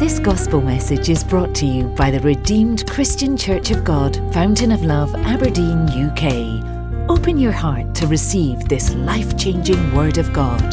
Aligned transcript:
This 0.00 0.18
gospel 0.18 0.62
message 0.62 1.10
is 1.10 1.22
brought 1.22 1.54
to 1.56 1.66
you 1.66 1.84
by 1.88 2.10
the 2.10 2.20
Redeemed 2.20 2.88
Christian 2.88 3.36
Church 3.36 3.70
of 3.70 3.84
God, 3.84 4.16
Fountain 4.32 4.72
of 4.72 4.82
Love, 4.82 5.14
Aberdeen, 5.14 5.76
UK. 5.90 7.10
Open 7.10 7.36
your 7.36 7.52
heart 7.52 7.94
to 7.96 8.06
receive 8.06 8.66
this 8.66 8.94
life 8.94 9.36
changing 9.36 9.94
Word 9.94 10.16
of 10.16 10.32
God. 10.32 10.64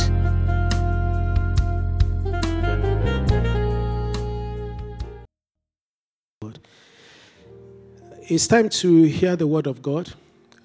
It's 8.29 8.47
time 8.47 8.69
to 8.69 9.03
hear 9.03 9.35
the 9.35 9.45
Word 9.45 9.67
of 9.67 9.81
God. 9.81 10.13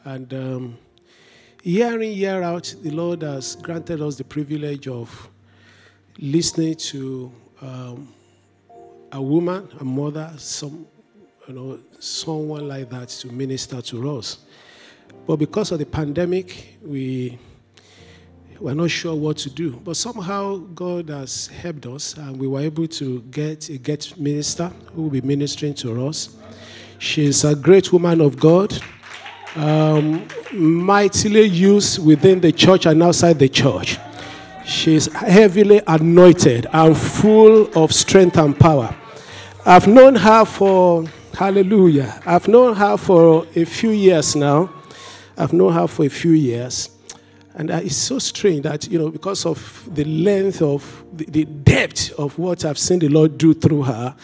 And 0.05 0.33
um, 0.33 0.79
year 1.65 2.01
in, 2.01 2.13
year 2.13 2.45
out, 2.45 2.73
the 2.81 2.93
Lord 2.93 3.23
has 3.23 3.57
granted 3.57 4.01
us 4.01 4.15
the 4.15 4.25
privilege 4.25 4.87
of 4.87 5.29
listening 6.21 6.77
to 6.77 7.33
um, 7.61 8.07
a 9.13 9.21
woman, 9.21 9.69
a 9.79 9.85
mother, 9.85 10.33
some, 10.39 10.87
you 11.47 11.55
know, 11.55 11.79
someone 11.99 12.67
like 12.67 12.89
that 12.91 13.09
to 13.09 13.29
minister 13.31 13.83
to 13.83 14.19
us. 14.19 14.39
But 15.27 15.37
because 15.37 15.71
of 15.71 15.79
the 15.79 15.87
pandemic, 15.87 16.79
we 16.83 17.39
were 18.59 18.75
not 18.75 18.91
sure 18.91 19.15
what 19.15 19.37
to 19.39 19.51
do. 19.51 19.73
But 19.85 19.97
somehow 19.97 20.57
God 20.75 21.11
has 21.11 21.49
helped 21.49 21.87
us, 21.87 22.17
and 22.17 22.39
we 22.39 22.47
were 22.47 22.61
able 22.61 22.89
to 22.89 23.21
get 23.31 23.69
a 23.69 23.77
guest 23.77 24.19
minister 24.19 24.73
who 24.95 25.03
will 25.03 25.11
be 25.11 25.21
ministering 25.21 25.75
to 25.75 26.07
us. 26.07 26.37
She's 26.99 27.45
a 27.45 27.55
great 27.55 27.93
woman 27.93 28.21
of 28.21 28.39
God, 28.39 28.81
um, 29.57 30.27
mightily 30.53 31.43
used 31.43 32.05
within 32.05 32.41
the 32.41 32.53
church 32.53 32.87
and 32.87 33.03
outside 33.03 33.39
the 33.39 33.49
church. 33.49 33.99
She's 34.65 35.13
heavily 35.13 35.83
anointed 35.87 36.67
and 36.73 36.97
full 36.97 37.69
of 37.77 37.93
strength 37.93 38.39
and 38.39 38.59
power. 38.59 38.97
I've 39.65 39.87
known 39.87 40.17
her 40.17 40.45
for, 40.45 41.05
hallelujah, 41.35 42.21
I've 42.27 42.49
known 42.49 42.75
her 42.75 42.97
for 42.97 43.47
a 43.55 43.65
few 43.65 43.91
years 43.91 44.35
now. 44.35 44.73
I've 45.39 45.53
known 45.53 45.73
her 45.73 45.87
for 45.87 46.05
a 46.05 46.09
few 46.09 46.33
years. 46.33 46.91
And 47.55 47.71
uh, 47.71 47.77
it's 47.77 47.95
so 47.95 48.19
strange 48.19 48.65
that, 48.65 48.89
you 48.89 48.99
know, 48.99 49.09
because 49.09 49.47
of 49.47 49.89
the 49.95 50.03
length 50.03 50.63
of, 50.63 51.05
the, 51.13 51.27
the 51.27 51.45
depth 51.45 52.13
of 52.19 52.37
what 52.41 52.65
I've 52.65 52.79
seen 52.79 52.99
the 52.99 53.09
Lord 53.09 53.39
do 53.39 53.55
through 53.55 53.83
her, 53.83 54.17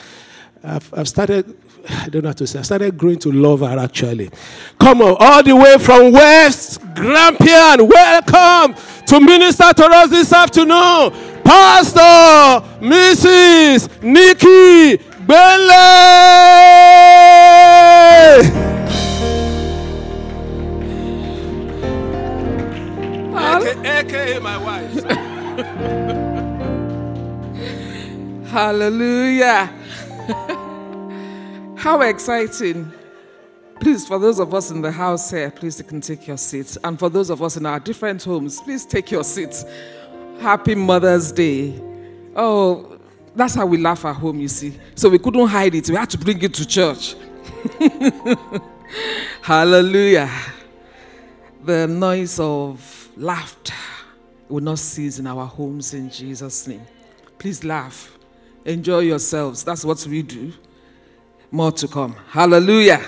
I've, 0.65 0.93
I've 0.93 1.09
started, 1.09 1.57
I 1.89 2.09
don't 2.09 2.25
know 2.25 2.31
how 2.31 2.35
to 2.35 2.47
say, 2.47 2.59
I 2.59 2.63
started 2.63 2.99
growing 2.99 3.21
to 3.21 3.31
love 3.31 3.61
her 3.61 3.79
actually. 3.79 4.31
Come 4.81 5.03
on, 5.03 5.17
all 5.21 5.43
the 5.45 5.55
way 5.55 5.79
from 5.79 6.11
West 6.11 6.81
Grampian, 6.97 7.87
welcome 7.87 8.75
to 9.07 9.21
minister 9.21 9.73
to 9.73 9.85
us 9.85 10.11
this 10.11 10.33
afternoon. 10.33 11.13
Pastor 11.45 12.67
Mrs. 12.81 14.03
Nikki 14.03 15.01
Gbenle. 15.29 15.75
AKA 23.85 24.39
my 24.39 24.57
wife. 24.57 24.95
Hallelujah. 28.51 29.67
How 31.77 32.01
exciting. 32.01 32.91
Please, 33.81 34.09
for 34.09 34.19
those 34.19 34.41
of 34.41 34.55
us 34.55 34.71
in 34.71 34.81
the 34.81 34.91
house 34.91 35.31
here, 35.31 35.51
please 35.51 35.79
you 35.79 35.85
can 35.85 36.01
take 36.01 36.27
your 36.27 36.39
seats. 36.39 36.79
And 36.85 36.99
for 36.99 37.11
those 37.11 37.29
of 37.29 37.43
us 37.43 37.59
in 37.59 37.67
our 37.67 37.79
different 37.79 38.25
homes, 38.25 38.63
please 38.63 38.87
take 38.87 39.11
your 39.11 39.25
seats. 39.25 39.67
Happy 40.41 40.75
Mother's 40.75 41.33
Day. 41.33 41.79
Oh, 42.35 42.98
that's 43.35 43.55
how 43.55 43.67
we 43.67 43.79
laugh 43.79 44.05
at 44.05 44.15
home, 44.17 44.41
you 44.41 44.49
see. 44.49 44.79
So 44.95 45.09
we 45.09 45.19
couldn't 45.19 45.47
hide 45.49 45.75
it, 45.75 45.89
we 45.89 45.97
had 45.97 46.11
to 46.11 46.19
bring 46.19 46.43
it 46.43 46.55
to 46.55 46.67
church. 46.67 47.15
Hallelujah. 49.43 50.31
The 51.65 51.87
noise 51.87 52.39
of 52.41 53.09
laughter 53.17 53.75
will 54.49 54.63
not 54.63 54.79
cease 54.79 55.19
in 55.19 55.27
our 55.27 55.47
homes 55.47 55.95
in 55.95 56.11
Jesus' 56.11 56.67
name. 56.67 56.83
Please 57.39 57.65
laugh. 57.65 58.17
Enjoy 58.65 59.01
yourselves. 59.01 59.65
That's 59.65 59.85
what 59.85 60.05
we 60.07 60.23
do. 60.23 60.53
More 61.51 61.73
to 61.73 61.89
come. 61.89 62.15
Hallelujah. 62.29 63.01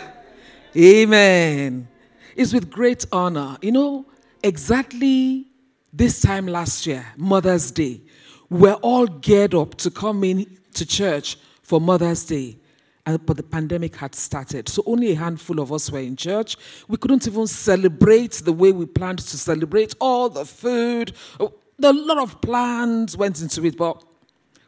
Amen. 0.77 1.89
It's 2.37 2.53
with 2.53 2.71
great 2.71 3.05
honor. 3.13 3.59
You 3.61 3.73
know, 3.73 4.07
exactly 4.43 5.47
this 5.93 6.21
time 6.21 6.47
last 6.47 6.87
year, 6.87 7.05
Mother's 7.17 7.71
Day, 7.71 8.01
we're 8.51 8.75
all 8.75 9.07
geared 9.07 9.55
up 9.55 9.77
to 9.77 9.91
come 9.91 10.25
in 10.25 10.59
to 10.75 10.85
church 10.85 11.39
for 11.63 11.81
Mother's 11.81 12.25
Day. 12.25 12.57
But 13.05 13.37
the 13.39 13.43
pandemic 13.43 13.97
had 13.97 14.15
started. 14.15 14.69
So 14.69 14.85
only 14.87 15.13
a 15.13 15.17
handful 15.17 15.59
of 15.59 15.73
us 15.73 15.91
were 15.91 15.99
in 15.99 16.15
church. 16.15 16.57
We 16.87 16.97
couldn't 16.97 17.27
even 17.27 17.47
celebrate 17.49 18.35
the 18.35 18.53
way 18.53 18.71
we 18.71 18.87
planned 18.87 19.19
to 19.19 19.37
celebrate. 19.37 19.97
All 20.01 20.29
the 20.29 20.45
food, 20.45 21.13
a 21.41 21.93
lot 21.93 22.19
of 22.19 22.41
plans 22.41 23.17
went 23.17 23.41
into 23.41 23.65
it. 23.65 23.77
But 23.77 24.05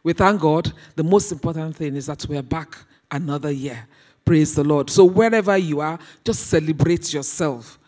we 0.03 0.11
thank 0.11 0.41
God. 0.41 0.73
The 0.95 1.03
most 1.03 1.31
important 1.31 1.77
thing 1.77 1.95
is 1.95 2.07
that 2.07 2.25
we're 2.27 2.41
back 2.41 2.75
another 3.11 3.51
year. 3.51 3.87
Praise 4.25 4.55
the 4.55 4.63
Lord. 4.63 4.89
So 4.89 5.05
wherever 5.05 5.57
you 5.57 5.79
are, 5.79 5.99
just 6.25 6.47
celebrate 6.47 7.13
yourself. 7.13 7.79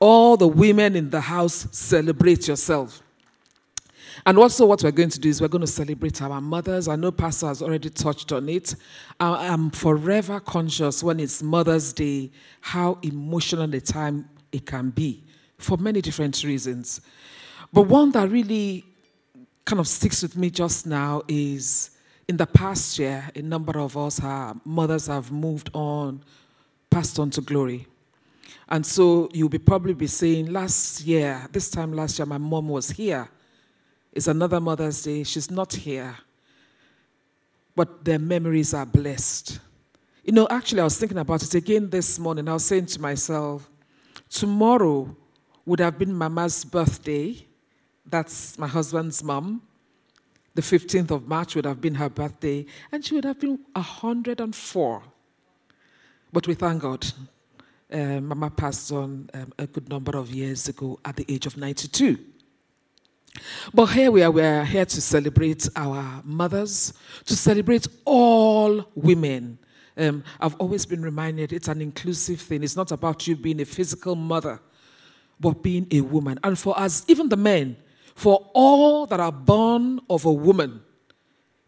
All 0.00 0.36
the 0.36 0.48
women 0.48 0.96
in 0.96 1.10
the 1.10 1.20
house, 1.20 1.68
celebrate 1.70 2.48
yourself. 2.48 3.00
And 4.26 4.38
also, 4.38 4.66
what 4.66 4.82
we're 4.82 4.90
going 4.90 5.10
to 5.10 5.20
do 5.20 5.28
is 5.28 5.40
we're 5.40 5.48
going 5.48 5.62
to 5.62 5.66
celebrate 5.66 6.20
our 6.22 6.40
mothers. 6.40 6.88
I 6.88 6.96
know 6.96 7.10
Pastor 7.10 7.46
has 7.46 7.62
already 7.62 7.90
touched 7.90 8.32
on 8.32 8.48
it. 8.48 8.74
I'm 9.20 9.70
forever 9.70 10.40
conscious 10.40 11.02
when 11.02 11.20
it's 11.20 11.42
Mother's 11.42 11.92
Day 11.92 12.30
how 12.60 12.98
emotional 13.02 13.74
a 13.74 13.80
time 13.80 14.28
it 14.52 14.66
can 14.66 14.90
be 14.90 15.24
for 15.58 15.76
many 15.76 16.00
different 16.00 16.42
reasons. 16.44 17.00
But 17.72 17.82
one 17.82 18.10
that 18.12 18.30
really 18.30 18.84
kind 19.64 19.80
of 19.80 19.88
sticks 19.88 20.22
with 20.22 20.36
me 20.36 20.50
just 20.50 20.86
now 20.86 21.22
is 21.28 21.90
in 22.28 22.36
the 22.36 22.46
past 22.46 22.98
year, 22.98 23.28
a 23.34 23.42
number 23.42 23.78
of 23.78 23.96
us, 23.96 24.20
our 24.20 24.54
mothers 24.64 25.06
have 25.06 25.32
moved 25.32 25.70
on, 25.74 26.22
passed 26.90 27.18
on 27.18 27.30
to 27.30 27.40
glory. 27.40 27.86
And 28.70 28.84
so 28.84 29.28
you'll 29.32 29.48
be 29.48 29.58
probably 29.58 29.94
be 29.94 30.06
saying, 30.06 30.52
last 30.52 31.02
year, 31.02 31.46
this 31.52 31.70
time 31.70 31.92
last 31.92 32.18
year, 32.18 32.26
my 32.26 32.38
mom 32.38 32.68
was 32.68 32.90
here. 32.90 33.28
It's 34.12 34.26
another 34.26 34.60
Mother's 34.60 35.02
Day. 35.02 35.22
She's 35.24 35.50
not 35.50 35.72
here. 35.72 36.16
But 37.74 38.04
their 38.04 38.18
memories 38.18 38.74
are 38.74 38.86
blessed. 38.86 39.60
You 40.24 40.32
know, 40.32 40.46
actually, 40.50 40.80
I 40.80 40.84
was 40.84 40.98
thinking 40.98 41.18
about 41.18 41.42
it 41.42 41.54
again 41.54 41.88
this 41.88 42.18
morning. 42.18 42.48
I 42.48 42.54
was 42.54 42.64
saying 42.64 42.86
to 42.86 43.00
myself, 43.00 43.68
tomorrow 44.28 45.16
would 45.64 45.80
have 45.80 45.98
been 45.98 46.14
Mama's 46.14 46.64
birthday. 46.64 47.36
That's 48.04 48.58
my 48.58 48.66
husband's 48.66 49.22
mom. 49.22 49.62
The 50.54 50.62
15th 50.62 51.12
of 51.12 51.28
March 51.28 51.54
would 51.54 51.66
have 51.66 51.80
been 51.80 51.94
her 51.94 52.08
birthday, 52.08 52.66
and 52.90 53.04
she 53.04 53.14
would 53.14 53.24
have 53.24 53.38
been 53.38 53.60
104. 53.74 55.02
But 56.32 56.46
we 56.46 56.54
thank 56.54 56.82
God. 56.82 57.06
Uh, 57.90 58.20
Mama 58.20 58.50
passed 58.50 58.92
on 58.92 59.30
um, 59.32 59.52
a 59.58 59.66
good 59.66 59.88
number 59.88 60.18
of 60.18 60.30
years 60.30 60.68
ago 60.68 60.98
at 61.04 61.16
the 61.16 61.24
age 61.28 61.46
of 61.46 61.56
92. 61.56 62.18
But 63.72 63.86
here 63.86 64.10
we 64.10 64.22
are, 64.22 64.30
we 64.30 64.42
are 64.42 64.64
here 64.64 64.84
to 64.84 65.00
celebrate 65.00 65.68
our 65.76 66.22
mothers, 66.24 66.92
to 67.26 67.36
celebrate 67.36 67.86
all 68.04 68.90
women. 68.94 69.58
Um, 69.96 70.22
I've 70.40 70.54
always 70.56 70.86
been 70.86 71.02
reminded 71.02 71.52
it's 71.52 71.68
an 71.68 71.82
inclusive 71.82 72.40
thing. 72.40 72.62
It's 72.62 72.76
not 72.76 72.92
about 72.92 73.26
you 73.26 73.36
being 73.36 73.60
a 73.60 73.64
physical 73.64 74.14
mother, 74.14 74.60
but 75.40 75.62
being 75.62 75.86
a 75.90 76.00
woman. 76.00 76.38
And 76.44 76.58
for 76.58 76.78
us, 76.78 77.04
even 77.08 77.28
the 77.28 77.36
men, 77.36 77.76
for 78.14 78.50
all 78.54 79.06
that 79.06 79.20
are 79.20 79.32
born 79.32 80.00
of 80.08 80.24
a 80.24 80.32
woman, 80.32 80.80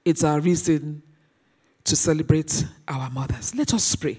it's 0.05 0.25
our 0.25 0.41
reason 0.41 1.03
to 1.85 1.97
celebrate 1.97 2.65
our 2.89 3.11
mothers. 3.11 3.55
Let 3.55 3.75
us 3.75 3.95
pray. 3.97 4.19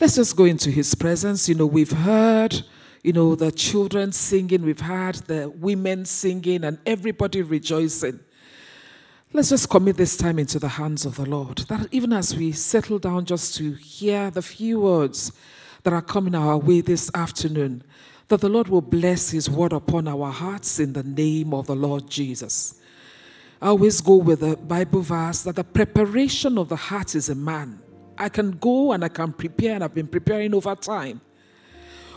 Let's 0.00 0.16
just 0.16 0.36
go 0.36 0.44
into 0.44 0.70
his 0.70 0.94
presence. 0.94 1.48
You 1.48 1.54
know, 1.54 1.66
we've 1.66 1.92
heard 1.92 2.62
you 3.02 3.12
know, 3.12 3.34
the 3.34 3.50
children 3.50 4.12
singing, 4.12 4.62
we've 4.62 4.80
had 4.80 5.16
the 5.26 5.50
women 5.50 6.04
singing, 6.04 6.64
and 6.64 6.78
everybody 6.86 7.42
rejoicing. 7.42 8.20
Let's 9.32 9.48
just 9.48 9.70
commit 9.70 9.96
this 9.96 10.16
time 10.16 10.38
into 10.38 10.58
the 10.58 10.68
hands 10.68 11.04
of 11.04 11.16
the 11.16 11.24
Lord. 11.24 11.58
That 11.68 11.88
even 11.90 12.12
as 12.12 12.36
we 12.36 12.52
settle 12.52 12.98
down 12.98 13.24
just 13.24 13.56
to 13.56 13.72
hear 13.72 14.30
the 14.30 14.42
few 14.42 14.80
words 14.80 15.32
that 15.82 15.92
are 15.92 16.02
coming 16.02 16.34
our 16.34 16.58
way 16.58 16.80
this 16.80 17.10
afternoon, 17.14 17.82
that 18.28 18.40
the 18.40 18.48
Lord 18.48 18.68
will 18.68 18.82
bless 18.82 19.30
His 19.30 19.50
word 19.50 19.72
upon 19.72 20.06
our 20.06 20.30
hearts 20.30 20.78
in 20.78 20.92
the 20.92 21.02
name 21.02 21.52
of 21.54 21.66
the 21.66 21.74
Lord 21.74 22.08
Jesus. 22.08 22.80
I 23.60 23.68
always 23.68 24.00
go 24.00 24.16
with 24.16 24.40
the 24.40 24.56
Bible 24.56 25.02
verse 25.02 25.42
that 25.42 25.56
the 25.56 25.64
preparation 25.64 26.56
of 26.56 26.68
the 26.68 26.76
heart 26.76 27.14
is 27.14 27.28
a 27.30 27.34
man. 27.34 27.80
I 28.18 28.28
can 28.28 28.52
go 28.52 28.92
and 28.92 29.04
I 29.04 29.08
can 29.08 29.32
prepare, 29.32 29.74
and 29.74 29.82
I've 29.82 29.94
been 29.94 30.06
preparing 30.06 30.54
over 30.54 30.74
time. 30.76 31.20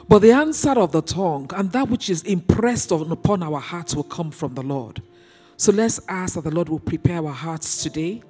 But 0.08 0.20
the 0.20 0.32
answer 0.32 0.72
of 0.72 0.92
the 0.92 1.02
tongue 1.02 1.50
and 1.56 1.72
that 1.72 1.90
which 1.90 2.10
is 2.10 2.22
impressed 2.24 2.92
upon 2.92 3.42
our 3.42 3.60
hearts 3.60 3.96
will 3.96 4.04
come 4.04 4.32
from 4.32 4.54
the 4.54 4.62
Lord. 4.62 5.02
So 5.58 5.72
let's 5.72 6.00
ask 6.08 6.36
that 6.36 6.44
the 6.44 6.52
Lord 6.52 6.70
will 6.70 6.80
prepare 6.80 7.26
our 7.26 7.32
hearts 7.32 7.82
today, 7.82 8.22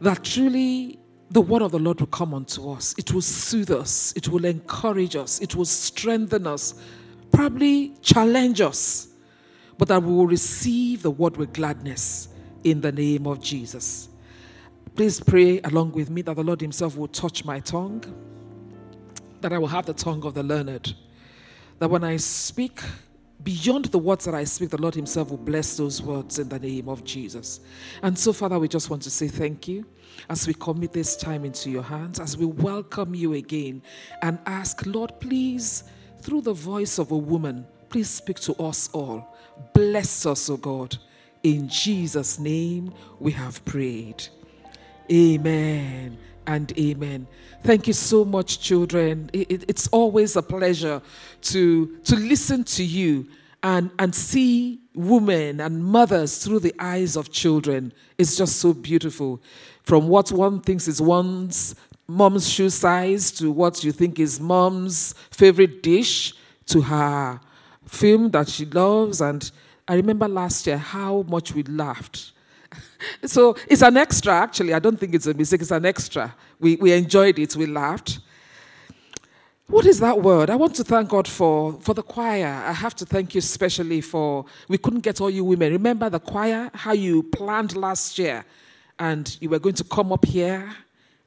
that 0.00 0.24
truly 0.24 0.98
the 1.30 1.40
word 1.40 1.62
of 1.62 1.70
the 1.70 1.78
Lord 1.78 2.00
will 2.00 2.08
come 2.08 2.34
unto 2.34 2.70
us. 2.70 2.94
It 2.98 3.12
will 3.12 3.22
soothe 3.22 3.70
us, 3.70 4.12
it 4.16 4.28
will 4.28 4.44
encourage 4.44 5.16
us, 5.16 5.40
it 5.40 5.54
will 5.54 5.64
strengthen 5.64 6.46
us, 6.46 6.74
probably 7.30 7.94
challenge 8.02 8.60
us, 8.60 9.08
but 9.78 9.88
that 9.88 10.02
we 10.02 10.12
will 10.12 10.26
receive 10.26 11.02
the 11.02 11.10
word 11.10 11.36
with 11.36 11.52
gladness 11.52 12.28
in 12.64 12.80
the 12.80 12.92
name 12.92 13.26
of 13.26 13.40
Jesus. 13.40 14.08
Please 14.94 15.20
pray 15.20 15.60
along 15.60 15.92
with 15.92 16.10
me 16.10 16.20
that 16.22 16.34
the 16.34 16.42
Lord 16.42 16.60
Himself 16.60 16.96
will 16.96 17.08
touch 17.08 17.44
my 17.44 17.60
tongue, 17.60 18.04
that 19.40 19.52
I 19.52 19.58
will 19.58 19.68
have 19.68 19.86
the 19.86 19.94
tongue 19.94 20.24
of 20.24 20.34
the 20.34 20.42
learned, 20.42 20.94
that 21.78 21.90
when 21.90 22.04
I 22.04 22.16
speak, 22.16 22.80
beyond 23.42 23.86
the 23.86 23.98
words 23.98 24.24
that 24.26 24.34
I 24.34 24.44
speak, 24.44 24.70
the 24.70 24.80
Lord 24.80 24.94
Himself 24.94 25.30
will 25.30 25.38
bless 25.38 25.76
those 25.76 26.02
words 26.02 26.38
in 26.38 26.48
the 26.48 26.58
name 26.58 26.88
of 26.88 27.04
Jesus. 27.04 27.60
And 28.02 28.18
so, 28.18 28.32
Father, 28.32 28.58
we 28.58 28.68
just 28.68 28.90
want 28.90 29.02
to 29.02 29.10
say 29.10 29.28
thank 29.28 29.66
you 29.66 29.86
as 30.28 30.46
we 30.46 30.54
commit 30.54 30.92
this 30.92 31.16
time 31.16 31.44
into 31.44 31.70
your 31.70 31.82
hands, 31.82 32.20
as 32.20 32.36
we 32.36 32.46
welcome 32.46 33.14
you 33.14 33.34
again 33.34 33.82
and 34.22 34.38
ask, 34.46 34.84
Lord, 34.84 35.12
please, 35.20 35.84
through 36.20 36.42
the 36.42 36.52
voice 36.52 36.98
of 36.98 37.10
a 37.12 37.16
woman, 37.16 37.66
please 37.88 38.10
speak 38.10 38.38
to 38.40 38.54
us 38.62 38.90
all. 38.92 39.36
Bless 39.74 40.26
us, 40.26 40.50
O 40.50 40.56
God. 40.56 40.96
In 41.42 41.68
Jesus' 41.68 42.38
name 42.38 42.92
we 43.18 43.32
have 43.32 43.64
prayed. 43.64 44.28
Amen 45.10 46.18
and 46.46 46.76
amen. 46.78 47.26
Thank 47.62 47.86
you 47.86 47.92
so 47.92 48.24
much, 48.24 48.60
children. 48.60 49.30
It, 49.32 49.50
it, 49.50 49.64
it's 49.68 49.88
always 49.88 50.36
a 50.36 50.42
pleasure 50.42 51.02
to, 51.42 51.98
to 52.04 52.16
listen 52.16 52.64
to 52.64 52.84
you 52.84 53.26
and, 53.62 53.90
and 53.98 54.14
see 54.14 54.80
women 54.94 55.60
and 55.60 55.84
mothers 55.84 56.42
through 56.42 56.60
the 56.60 56.74
eyes 56.78 57.16
of 57.16 57.30
children. 57.30 57.92
It's 58.18 58.36
just 58.36 58.56
so 58.56 58.72
beautiful. 58.72 59.42
From 59.82 60.08
what 60.08 60.32
one 60.32 60.60
thinks 60.60 60.88
is 60.88 61.00
one's 61.00 61.74
mom's 62.06 62.48
shoe 62.48 62.70
size 62.70 63.30
to 63.30 63.50
what 63.50 63.84
you 63.84 63.92
think 63.92 64.18
is 64.18 64.40
mom's 64.40 65.14
favorite 65.30 65.82
dish 65.82 66.34
to 66.66 66.80
her 66.80 67.40
film 67.86 68.30
that 68.30 68.48
she 68.48 68.64
loves. 68.66 69.20
And 69.20 69.50
I 69.86 69.94
remember 69.94 70.28
last 70.28 70.66
year 70.66 70.78
how 70.78 71.22
much 71.28 71.54
we 71.54 71.62
laughed 71.64 72.32
so 73.24 73.56
it's 73.68 73.82
an 73.82 73.96
extra, 73.96 74.32
actually. 74.32 74.74
I 74.74 74.78
don't 74.78 74.98
think 74.98 75.14
it's 75.14 75.26
a 75.26 75.34
mistake, 75.34 75.62
it's 75.62 75.70
an 75.70 75.86
extra. 75.86 76.34
We, 76.58 76.76
we 76.76 76.92
enjoyed 76.92 77.38
it, 77.38 77.56
we 77.56 77.66
laughed. 77.66 78.20
What 79.66 79.86
is 79.86 80.00
that 80.00 80.20
word? 80.20 80.50
I 80.50 80.56
want 80.56 80.74
to 80.76 80.84
thank 80.84 81.08
God 81.08 81.28
for, 81.28 81.74
for 81.74 81.94
the 81.94 82.02
choir. 82.02 82.48
I 82.66 82.72
have 82.72 82.94
to 82.96 83.06
thank 83.06 83.36
you 83.36 83.38
especially 83.38 84.00
for, 84.00 84.44
we 84.66 84.78
couldn't 84.78 85.00
get 85.00 85.20
all 85.20 85.30
you 85.30 85.44
women. 85.44 85.72
Remember 85.72 86.10
the 86.10 86.18
choir, 86.18 86.70
how 86.74 86.92
you 86.92 87.22
planned 87.22 87.76
last 87.76 88.18
year, 88.18 88.44
and 88.98 89.36
you 89.40 89.48
were 89.48 89.60
going 89.60 89.76
to 89.76 89.84
come 89.84 90.12
up 90.12 90.24
here 90.24 90.74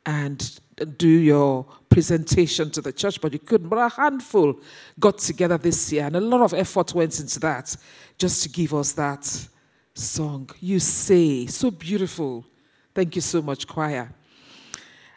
and 0.06 0.60
do 0.98 1.08
your 1.08 1.66
presentation 1.90 2.70
to 2.72 2.82
the 2.82 2.92
church, 2.92 3.22
but 3.22 3.32
you 3.32 3.40
couldn't. 3.40 3.70
But 3.70 3.78
a 3.78 3.90
handful 3.90 4.60
got 5.00 5.20
together 5.20 5.58
this 5.58 5.94
year, 5.94 6.06
and 6.06 6.16
a 6.18 6.22
lot 6.22 6.42
of 6.42 6.54
effort 6.54 6.94
went 6.94 7.20
into 7.22 7.40
that 7.40 7.76
just 8.18 8.44
to 8.44 8.50
give 8.50 8.74
us 8.74 8.92
that 8.94 9.48
song. 9.94 10.50
You 10.60 10.80
say, 10.80 11.46
so 11.46 11.72
beautiful. 11.72 12.46
Thank 12.94 13.16
you 13.16 13.22
so 13.22 13.42
much, 13.42 13.68
choir. 13.68 14.14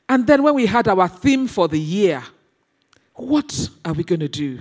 And 0.08 0.26
then 0.26 0.42
when 0.42 0.54
we 0.54 0.66
had 0.66 0.88
our 0.88 1.08
theme 1.08 1.46
for 1.46 1.68
the 1.68 1.80
year, 1.80 2.22
what 3.14 3.68
are 3.84 3.92
we 3.92 4.04
going 4.04 4.20
to 4.20 4.28
do? 4.28 4.60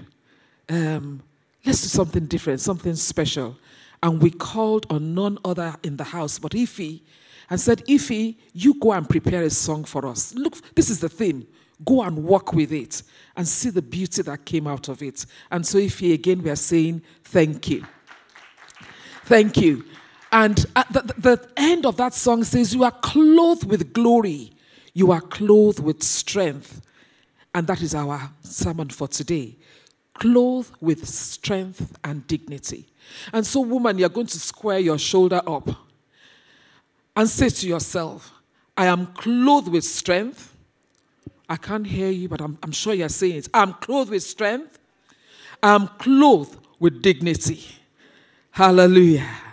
Um, 0.69 1.21
let's 1.65 1.81
do 1.81 1.87
something 1.87 2.25
different, 2.25 2.61
something 2.61 2.95
special. 2.95 3.57
And 4.01 4.21
we 4.21 4.31
called 4.31 4.85
on 4.89 5.13
none 5.13 5.37
other 5.45 5.75
in 5.83 5.97
the 5.97 6.03
house 6.03 6.39
but 6.39 6.53
Ify 6.53 7.01
and 7.49 7.59
said, 7.59 7.85
Ify, 7.85 8.35
you 8.53 8.79
go 8.79 8.93
and 8.93 9.07
prepare 9.07 9.43
a 9.43 9.49
song 9.49 9.83
for 9.83 10.07
us. 10.07 10.33
Look, 10.33 10.57
this 10.75 10.89
is 10.89 10.99
the 10.99 11.09
theme. 11.09 11.45
Go 11.83 12.01
and 12.03 12.23
work 12.23 12.53
with 12.53 12.71
it 12.71 13.03
and 13.35 13.47
see 13.47 13.69
the 13.69 13.81
beauty 13.81 14.21
that 14.21 14.45
came 14.45 14.65
out 14.65 14.87
of 14.87 15.03
it. 15.03 15.25
And 15.51 15.65
so, 15.65 15.77
Ify, 15.77 16.13
again, 16.13 16.41
we 16.41 16.49
are 16.49 16.55
saying 16.55 17.01
thank 17.23 17.69
you. 17.69 17.85
Thank 19.25 19.57
you. 19.57 19.83
And 20.35 20.57
the, 20.91 21.13
the 21.17 21.49
end 21.55 21.85
of 21.85 21.95
that 21.95 22.13
song 22.13 22.43
says, 22.43 22.75
You 22.75 22.83
are 22.83 22.91
clothed 22.91 23.63
with 23.63 23.93
glory, 23.93 24.51
you 24.93 25.13
are 25.13 25.21
clothed 25.21 25.79
with 25.79 26.03
strength. 26.03 26.81
And 27.53 27.65
that 27.67 27.81
is 27.81 27.95
our 27.95 28.29
sermon 28.41 28.89
for 28.89 29.07
today. 29.07 29.55
Clothed 30.15 30.75
with 30.81 31.07
strength 31.07 31.97
and 32.03 32.27
dignity. 32.27 32.85
And 33.31 33.47
so, 33.47 33.61
woman, 33.61 33.97
you're 33.97 34.09
going 34.09 34.27
to 34.27 34.39
square 34.39 34.79
your 34.79 34.97
shoulder 34.97 35.41
up 35.47 35.69
and 37.15 37.29
say 37.29 37.47
to 37.47 37.67
yourself, 37.67 38.29
I 38.75 38.87
am 38.87 39.07
clothed 39.07 39.69
with 39.69 39.85
strength. 39.85 40.53
I 41.47 41.55
can't 41.55 41.87
hear 41.87 42.09
you, 42.09 42.27
but 42.27 42.41
I'm, 42.41 42.57
I'm 42.61 42.73
sure 42.73 42.93
you're 42.93 43.07
saying 43.07 43.37
it. 43.37 43.47
I'm 43.53 43.71
clothed 43.71 44.11
with 44.11 44.23
strength. 44.23 44.79
I'm 45.63 45.87
clothed 45.87 46.57
with 46.77 47.01
dignity. 47.01 47.63
Hallelujah. 48.51 49.44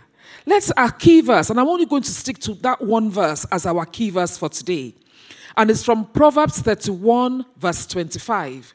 Let's 0.46 0.70
our 0.72 0.90
key 0.90 1.20
verse, 1.20 1.50
and 1.50 1.60
I'm 1.60 1.68
only 1.68 1.86
going 1.86 2.02
to 2.02 2.10
stick 2.10 2.38
to 2.40 2.54
that 2.54 2.82
one 2.82 3.10
verse 3.10 3.44
as 3.52 3.66
our 3.66 3.86
key 3.86 4.10
verse 4.10 4.36
for 4.36 4.48
today. 4.48 4.94
And 5.56 5.70
it's 5.70 5.84
from 5.84 6.06
Proverbs 6.06 6.60
31, 6.60 7.44
verse 7.58 7.86
25. 7.86 8.74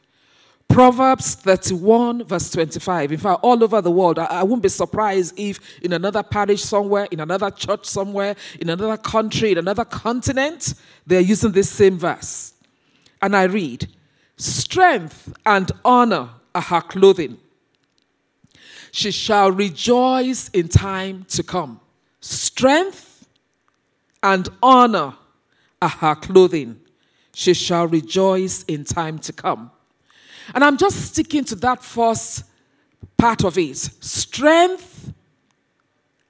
Proverbs 0.68 1.34
31, 1.34 2.24
verse 2.24 2.50
25. 2.50 3.12
In 3.12 3.18
fact, 3.18 3.40
all 3.42 3.62
over 3.64 3.80
the 3.80 3.90
world, 3.90 4.18
I, 4.18 4.26
I 4.26 4.42
won't 4.42 4.62
be 4.62 4.68
surprised 4.68 5.38
if 5.38 5.58
in 5.82 5.92
another 5.92 6.22
parish 6.22 6.62
somewhere, 6.62 7.08
in 7.10 7.20
another 7.20 7.50
church 7.50 7.86
somewhere, 7.86 8.36
in 8.60 8.68
another 8.68 8.96
country, 8.96 9.52
in 9.52 9.58
another 9.58 9.84
continent, 9.84 10.74
they're 11.06 11.20
using 11.20 11.52
this 11.52 11.70
same 11.70 11.98
verse. 11.98 12.54
And 13.20 13.34
I 13.34 13.44
read 13.44 13.88
Strength 14.36 15.34
and 15.44 15.72
honor 15.84 16.28
are 16.54 16.62
her 16.62 16.80
clothing 16.80 17.38
she 18.92 19.10
shall 19.10 19.50
rejoice 19.50 20.48
in 20.48 20.68
time 20.68 21.24
to 21.28 21.42
come. 21.42 21.80
Strength 22.20 23.26
and 24.22 24.48
honor 24.62 25.14
are 25.80 25.88
her 25.88 26.14
clothing. 26.14 26.80
She 27.34 27.54
shall 27.54 27.86
rejoice 27.86 28.64
in 28.64 28.84
time 28.84 29.18
to 29.20 29.32
come. 29.32 29.70
And 30.54 30.64
I'm 30.64 30.76
just 30.76 31.12
sticking 31.12 31.44
to 31.44 31.54
that 31.56 31.82
first 31.82 32.44
part 33.16 33.44
of 33.44 33.58
it. 33.58 33.76
Strength 33.76 35.12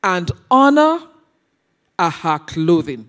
and 0.03 0.31
honor 0.51 1.01
are 1.99 2.11
her 2.11 2.39
clothing. 2.41 3.09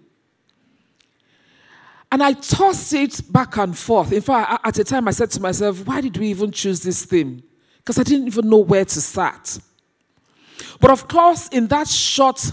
And 2.12 2.24
I 2.24 2.34
tossed 2.34 2.94
it 2.94 3.22
back 3.32 3.58
and 3.58 3.78
forth. 3.78 4.12
In 4.12 4.22
fact, 4.22 4.62
at 4.66 4.80
a 4.80 4.84
time 4.84 5.08
I 5.08 5.12
said 5.12 5.30
to 5.32 5.42
myself, 5.42 5.86
why 5.86 6.02
did 6.02 6.18
we 6.18 6.30
even 6.30 6.52
choose 6.52 6.82
this 6.82 7.06
theme? 7.06 7.44
Because 7.90 7.98
I 7.98 8.04
didn't 8.04 8.28
even 8.28 8.48
know 8.48 8.60
where 8.60 8.86
to 8.86 9.02
start. 9.02 9.58
But 10.80 10.92
of 10.92 11.08
course, 11.08 11.48
in 11.48 11.66
that 11.70 11.88
short 11.88 12.52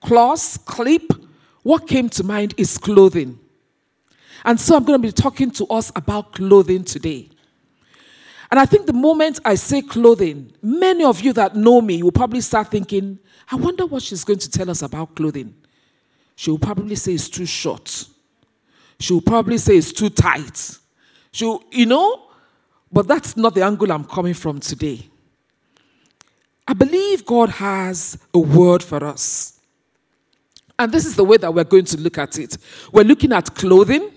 clause, 0.00 0.58
clip, 0.58 1.02
what 1.64 1.88
came 1.88 2.08
to 2.10 2.22
mind 2.22 2.54
is 2.56 2.78
clothing. 2.78 3.36
And 4.44 4.60
so 4.60 4.76
I'm 4.76 4.84
going 4.84 5.02
to 5.02 5.08
be 5.08 5.10
talking 5.10 5.50
to 5.50 5.66
us 5.66 5.90
about 5.96 6.34
clothing 6.34 6.84
today. 6.84 7.30
And 8.48 8.60
I 8.60 8.64
think 8.64 8.86
the 8.86 8.92
moment 8.92 9.40
I 9.44 9.56
say 9.56 9.82
clothing, 9.82 10.52
many 10.62 11.02
of 11.02 11.20
you 11.20 11.32
that 11.32 11.56
know 11.56 11.80
me 11.80 12.04
will 12.04 12.12
probably 12.12 12.42
start 12.42 12.70
thinking, 12.70 13.18
I 13.50 13.56
wonder 13.56 13.86
what 13.86 14.04
she's 14.04 14.22
going 14.22 14.38
to 14.38 14.48
tell 14.48 14.70
us 14.70 14.82
about 14.82 15.16
clothing. 15.16 15.52
She 16.36 16.52
will 16.52 16.60
probably 16.60 16.94
say 16.94 17.14
it's 17.14 17.28
too 17.28 17.46
short. 17.46 18.04
She 19.00 19.14
will 19.14 19.20
probably 19.20 19.58
say 19.58 19.78
it's 19.78 19.90
too 19.90 20.10
tight. 20.10 20.78
She'll, 21.32 21.64
you 21.72 21.86
know, 21.86 22.28
but 22.92 23.08
that's 23.08 23.36
not 23.36 23.54
the 23.54 23.62
angle 23.62 23.90
I'm 23.90 24.04
coming 24.04 24.34
from 24.34 24.60
today. 24.60 25.08
I 26.66 26.74
believe 26.74 27.24
God 27.24 27.48
has 27.48 28.18
a 28.32 28.38
word 28.38 28.82
for 28.82 29.02
us. 29.04 29.58
And 30.78 30.92
this 30.92 31.06
is 31.06 31.16
the 31.16 31.24
way 31.24 31.36
that 31.38 31.52
we're 31.52 31.64
going 31.64 31.84
to 31.86 31.98
look 31.98 32.18
at 32.18 32.38
it. 32.38 32.56
We're 32.92 33.04
looking 33.04 33.32
at 33.32 33.54
clothing. 33.54 34.10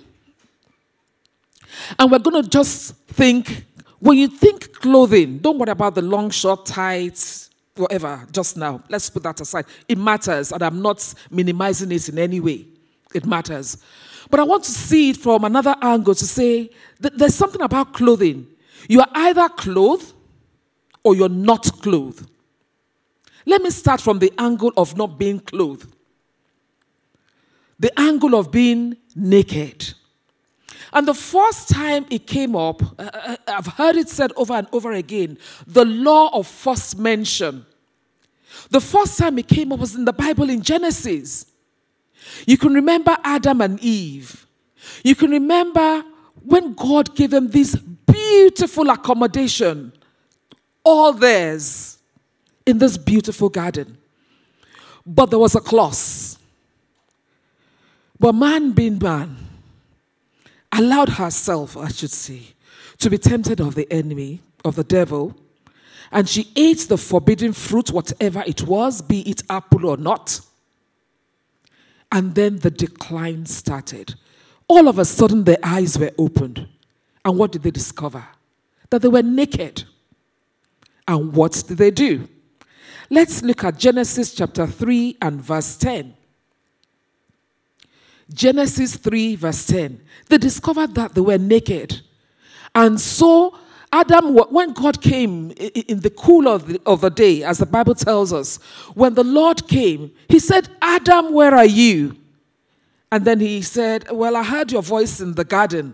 And 1.98 2.12
we're 2.12 2.20
going 2.20 2.44
to 2.44 2.50
just 2.50 2.96
think 3.08 3.66
when 4.00 4.18
you 4.18 4.28
think 4.28 4.74
clothing, 4.74 5.40
don't 5.40 5.58
worry 5.58 5.72
about 5.72 5.96
the 5.96 6.02
long, 6.02 6.30
short, 6.30 6.66
tight, 6.66 7.50
whatever, 7.76 8.28
just 8.32 8.58
now. 8.58 8.82
Let's 8.90 9.10
put 9.10 9.24
that 9.24 9.42
aside. 9.42 9.66
It 9.88 9.98
matters, 9.98 10.52
and 10.52 10.62
I'm 10.62 10.82
not 10.82 11.14
minimizing 11.32 11.92
it 11.92 12.10
in 12.10 12.20
any 12.20 12.40
way. 12.40 12.66
It 13.14 13.26
matters. 13.26 13.78
But 14.30 14.40
I 14.40 14.44
want 14.44 14.64
to 14.66 14.72
see 14.72 15.12
it 15.12 15.18
from 15.18 15.44
another 15.44 15.76
angle 15.82 16.16
to 16.16 16.26
say 16.26 16.70
that 17.00 17.18
there's 17.18 17.36
something 17.36 17.62
about 17.62 17.94
clothing 17.94 18.48
you 18.88 19.02
are 19.02 19.10
either 19.14 19.50
clothed 19.50 20.14
or 21.04 21.16
you're 21.16 21.30
not 21.30 21.64
clothed. 21.82 22.30
Let 23.46 23.62
me 23.62 23.70
start 23.70 24.02
from 24.02 24.20
the 24.20 24.34
angle 24.38 24.72
of 24.76 24.98
not 24.98 25.20
being 25.20 25.40
clothed. 25.40 25.94
The 27.80 27.98
angle 28.00 28.36
of 28.36 28.52
being 28.52 28.98
naked. 29.16 29.94
And 30.94 31.08
the 31.08 31.14
first 31.14 31.70
time 31.70 32.06
it 32.10 32.26
came 32.26 32.56
up, 32.56 32.82
uh, 33.00 33.10
uh 33.14 33.38
I've 33.48 33.68
heard 33.68 33.98
it 33.98 34.10
said 34.10 34.32
over 34.36 34.54
and 34.54 34.68
over 34.72 34.94
again 34.94 35.38
the 35.68 35.86
law 35.86 36.30
of 36.34 36.48
first 36.48 36.98
mention. 36.98 37.66
The 38.70 38.82
first 38.82 39.18
time 39.20 39.38
it 39.38 39.48
came 39.48 39.72
up 39.72 39.80
was 39.80 39.96
in 39.96 40.06
the 40.06 40.14
Bible 40.14 40.50
in 40.50 40.62
Genesis. 40.62 41.46
You 42.48 42.58
can 42.58 42.74
remember 42.74 43.18
Adam 43.24 43.62
and 43.62 43.80
Eve. 43.82 44.48
You 45.04 45.16
can 45.16 45.32
remember 45.32 46.04
when 46.44 46.74
God 46.74 47.16
gave 47.16 47.32
them 47.32 47.50
this 47.50 47.78
beautiful 48.06 48.90
accommodation, 48.90 49.92
all 50.84 51.14
theirs, 51.14 51.98
in 52.66 52.78
this 52.78 52.98
beautiful 52.98 53.50
garden. 53.50 53.98
But 55.06 55.30
there 55.30 55.40
was 55.40 55.56
a 55.56 55.60
clause. 55.60 56.38
But 58.20 58.34
man 58.34 58.72
being 58.72 58.98
man, 58.98 59.36
allowed 60.72 61.10
herself, 61.10 61.78
I 61.78 61.90
should 61.90 62.12
say, 62.12 62.42
to 63.00 63.10
be 63.10 63.18
tempted 63.18 63.60
of 63.60 63.76
the 63.76 63.92
enemy, 63.92 64.42
of 64.64 64.76
the 64.76 64.84
devil, 64.84 65.36
and 66.12 66.28
she 66.30 66.52
ate 66.56 66.88
the 66.88 66.98
forbidden 66.98 67.54
fruit, 67.54 67.92
whatever 67.92 68.44
it 68.48 68.64
was, 68.64 69.02
be 69.02 69.22
it 69.30 69.44
apple 69.50 69.86
or 69.86 69.98
not. 69.98 70.40
And 72.12 72.34
then 72.36 72.60
the 72.60 72.72
decline 72.72 73.46
started. 73.46 74.16
All 74.68 74.88
of 74.88 74.98
a 74.98 75.06
sudden, 75.06 75.44
their 75.44 75.58
eyes 75.62 75.98
were 75.98 76.12
opened. 76.18 76.68
And 77.26 77.38
what 77.38 77.52
did 77.52 77.64
they 77.64 77.72
discover? 77.72 78.24
That 78.92 79.02
they 79.02 79.08
were 79.08 79.24
naked. 79.24 79.84
And 81.08 81.34
what 81.34 81.64
did 81.68 81.78
they 81.78 81.92
do? 81.92 82.30
Let's 83.10 83.42
look 83.42 83.64
at 83.64 83.78
Genesis 83.78 84.34
chapter 84.34 84.66
3 84.68 85.18
and 85.22 85.42
verse 85.42 85.76
10. 85.76 86.16
Genesis 88.34 88.96
3, 88.98 89.36
verse 89.36 89.66
10. 89.66 90.02
They 90.30 90.38
discovered 90.38 90.96
that 90.96 91.14
they 91.14 91.22
were 91.22 91.38
naked. 91.38 92.02
And 92.74 93.00
so, 93.00 93.58
Adam, 93.92 94.34
when 94.34 94.74
God 94.74 95.02
came 95.02 95.52
in 95.52 96.00
the 96.00 96.10
cool 96.10 96.48
of 96.48 96.68
the, 96.68 96.82
of 96.86 97.02
the 97.02 97.10
day, 97.10 97.44
as 97.44 97.60
the 97.60 97.66
Bible 97.66 97.96
tells 97.96 98.34
us, 98.34 98.58
when 98.96 99.14
the 99.14 99.24
Lord 99.24 99.68
came, 99.68 100.12
he 100.28 100.40
said, 100.40 100.70
Adam, 100.82 101.34
where 101.34 101.54
are 101.54 101.66
you? 101.66 102.18
And 103.12 103.24
then 103.24 103.40
he 103.40 103.62
said, 103.62 104.12
Well, 104.12 104.36
I 104.36 104.44
heard 104.44 104.72
your 104.72 104.82
voice 104.82 105.22
in 105.22 105.36
the 105.36 105.46
garden, 105.46 105.94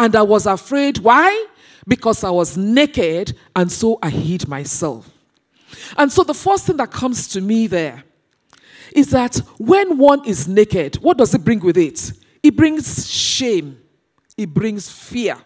and 0.00 0.16
I 0.16 0.22
was 0.22 0.46
afraid. 0.46 0.96
Why? 0.98 1.46
Because 1.86 2.24
I 2.24 2.30
was 2.30 2.56
naked, 2.56 3.36
and 3.54 3.70
so 3.70 3.98
I 4.02 4.08
hid 4.08 4.48
myself. 4.48 5.10
And 5.96 6.10
so 6.10 6.24
the 6.24 6.34
first 6.34 6.66
thing 6.66 6.78
that 6.78 6.90
comes 6.90 7.28
to 7.28 7.40
me 7.42 7.66
there 7.66 8.02
is 8.92 9.10
that 9.10 9.36
when 9.58 9.98
one 9.98 10.24
is 10.26 10.48
naked, 10.48 10.96
what 10.96 11.18
does 11.18 11.34
it 11.34 11.44
bring 11.44 11.60
with 11.60 11.76
it? 11.76 12.12
It 12.42 12.56
brings 12.56 13.08
shame, 13.08 13.78
it 14.38 14.54
brings 14.54 14.90
fear. 14.90 15.36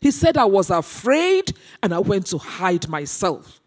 He 0.00 0.10
said, 0.10 0.36
I 0.36 0.44
was 0.44 0.70
afraid 0.70 1.56
and 1.82 1.94
I 1.94 2.00
went 2.00 2.26
to 2.28 2.38
hide 2.38 2.88
myself. 2.88 3.60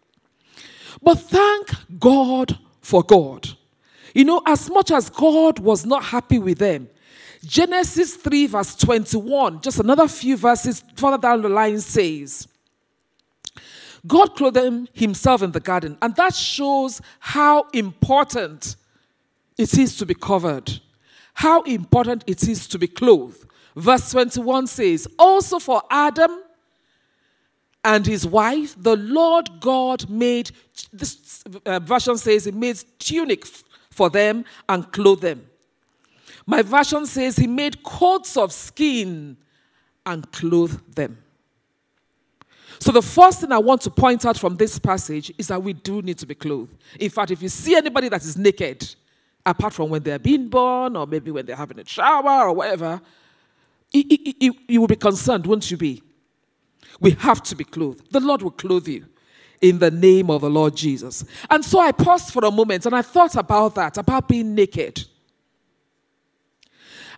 But 1.02 1.14
thank 1.20 1.70
God 1.98 2.58
for 2.82 3.02
God. 3.02 3.48
You 4.14 4.24
know, 4.24 4.42
as 4.46 4.68
much 4.68 4.90
as 4.90 5.08
God 5.08 5.58
was 5.58 5.86
not 5.86 6.04
happy 6.04 6.38
with 6.38 6.58
them, 6.58 6.88
Genesis 7.44 8.16
3, 8.16 8.46
verse 8.46 8.74
21, 8.76 9.60
just 9.60 9.78
another 9.78 10.08
few 10.08 10.36
verses 10.36 10.82
further 10.96 11.18
down 11.18 11.42
the 11.42 11.48
line 11.48 11.80
says, 11.80 12.48
God 14.06 14.36
clothed 14.36 14.88
himself 14.92 15.42
in 15.42 15.52
the 15.52 15.60
garden, 15.60 15.96
and 16.02 16.14
that 16.16 16.34
shows 16.34 17.00
how 17.20 17.66
important 17.72 18.76
it 19.56 19.76
is 19.78 19.96
to 19.98 20.06
be 20.06 20.14
covered, 20.14 20.80
how 21.32 21.62
important 21.62 22.24
it 22.26 22.46
is 22.46 22.66
to 22.68 22.78
be 22.78 22.86
clothed. 22.86 23.46
Verse 23.76 24.10
21 24.10 24.66
says, 24.66 25.08
Also 25.18 25.58
for 25.58 25.82
Adam 25.90 26.42
and 27.82 28.06
his 28.06 28.26
wife, 28.26 28.74
the 28.78 28.96
Lord 28.96 29.48
God 29.60 30.08
made, 30.08 30.50
this 30.92 31.42
uh, 31.66 31.78
version 31.80 32.16
says, 32.18 32.44
He 32.44 32.52
made 32.52 32.82
tunic 32.98 33.46
for 33.90 34.10
them 34.10 34.44
and 34.68 34.90
clothed 34.92 35.22
them. 35.22 35.46
My 36.46 36.62
version 36.62 37.06
says, 37.06 37.36
He 37.36 37.46
made 37.46 37.82
coats 37.82 38.36
of 38.36 38.52
skin 38.52 39.36
and 40.04 40.30
clothed 40.32 40.94
them. 40.94 41.18
So, 42.78 42.92
the 42.92 43.02
first 43.02 43.40
thing 43.40 43.52
I 43.52 43.58
want 43.58 43.80
to 43.82 43.90
point 43.90 44.26
out 44.26 44.36
from 44.36 44.56
this 44.56 44.78
passage 44.78 45.32
is 45.38 45.48
that 45.48 45.62
we 45.62 45.72
do 45.72 46.02
need 46.02 46.18
to 46.18 46.26
be 46.26 46.34
clothed. 46.34 46.74
In 46.98 47.10
fact, 47.10 47.30
if 47.30 47.40
you 47.40 47.48
see 47.48 47.76
anybody 47.76 48.08
that 48.08 48.22
is 48.22 48.36
naked, 48.36 48.94
apart 49.46 49.72
from 49.72 49.90
when 49.90 50.02
they're 50.02 50.18
being 50.18 50.48
born 50.48 50.96
or 50.96 51.06
maybe 51.06 51.30
when 51.30 51.46
they're 51.46 51.56
having 51.56 51.78
a 51.78 51.84
shower 51.84 52.48
or 52.48 52.52
whatever, 52.52 53.00
you 53.92 54.80
will 54.80 54.88
be 54.88 54.96
concerned, 54.96 55.46
won't 55.46 55.70
you 55.70 55.76
be? 55.76 56.02
We 57.00 57.12
have 57.12 57.42
to 57.44 57.54
be 57.54 57.64
clothed. 57.64 58.10
The 58.10 58.20
Lord 58.20 58.42
will 58.42 58.50
clothe 58.50 58.88
you 58.88 59.06
in 59.60 59.78
the 59.78 59.90
name 59.90 60.30
of 60.30 60.42
the 60.42 60.50
Lord 60.50 60.76
Jesus. 60.76 61.24
And 61.48 61.64
so 61.64 61.80
I 61.80 61.92
paused 61.92 62.32
for 62.32 62.44
a 62.44 62.50
moment 62.50 62.86
and 62.86 62.94
I 62.94 63.02
thought 63.02 63.36
about 63.36 63.74
that, 63.76 63.96
about 63.98 64.28
being 64.28 64.54
naked. 64.54 65.04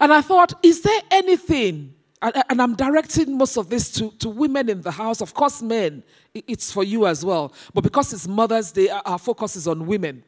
And 0.01 0.13
I 0.13 0.21
thought, 0.21 0.55
is 0.63 0.83
there 0.83 1.01
anything, 1.11 1.95
and 2.23 2.61
I'm 2.61 2.75
directing 2.75 3.37
most 3.37 3.57
of 3.57 3.69
this 3.69 3.91
to, 3.93 4.11
to 4.19 4.29
women 4.29 4.69
in 4.69 4.83
the 4.83 4.91
house, 4.91 5.21
of 5.21 5.35
course, 5.35 5.63
men, 5.63 6.03
it's 6.35 6.73
for 6.73 6.85
you 6.85 7.07
as 7.07 7.25
well. 7.25 7.53
But 7.73 7.83
because 7.83 8.13
it's 8.13 8.27
Mother's 8.29 8.73
Day, 8.73 8.89
our 8.89 9.19
focus 9.19 9.57
is 9.57 9.67
on 9.67 9.87
women. 9.87 10.23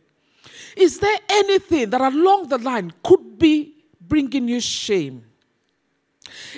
Is 0.76 0.98
there 0.98 1.18
anything 1.28 1.90
that 1.90 2.00
along 2.00 2.48
the 2.48 2.58
line 2.58 2.92
could 3.02 3.38
be 3.38 3.74
bringing 4.00 4.48
you 4.48 4.60
shame? 4.60 5.24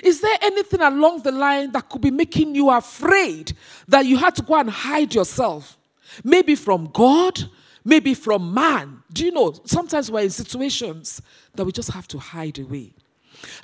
Is 0.03 0.21
there 0.21 0.37
anything 0.41 0.81
along 0.81 1.21
the 1.23 1.31
line 1.31 1.71
that 1.71 1.89
could 1.89 2.01
be 2.01 2.11
making 2.11 2.55
you 2.55 2.69
afraid 2.69 3.53
that 3.87 4.05
you 4.05 4.17
had 4.17 4.35
to 4.35 4.41
go 4.41 4.55
and 4.55 4.69
hide 4.69 5.13
yourself? 5.13 5.77
Maybe 6.23 6.55
from 6.55 6.89
God, 6.91 7.39
maybe 7.83 8.13
from 8.13 8.53
man. 8.53 9.01
Do 9.13 9.25
you 9.25 9.31
know, 9.31 9.53
sometimes 9.65 10.11
we're 10.11 10.21
in 10.21 10.29
situations 10.29 11.21
that 11.55 11.65
we 11.65 11.71
just 11.71 11.91
have 11.91 12.07
to 12.09 12.19
hide 12.19 12.59
away. 12.59 12.93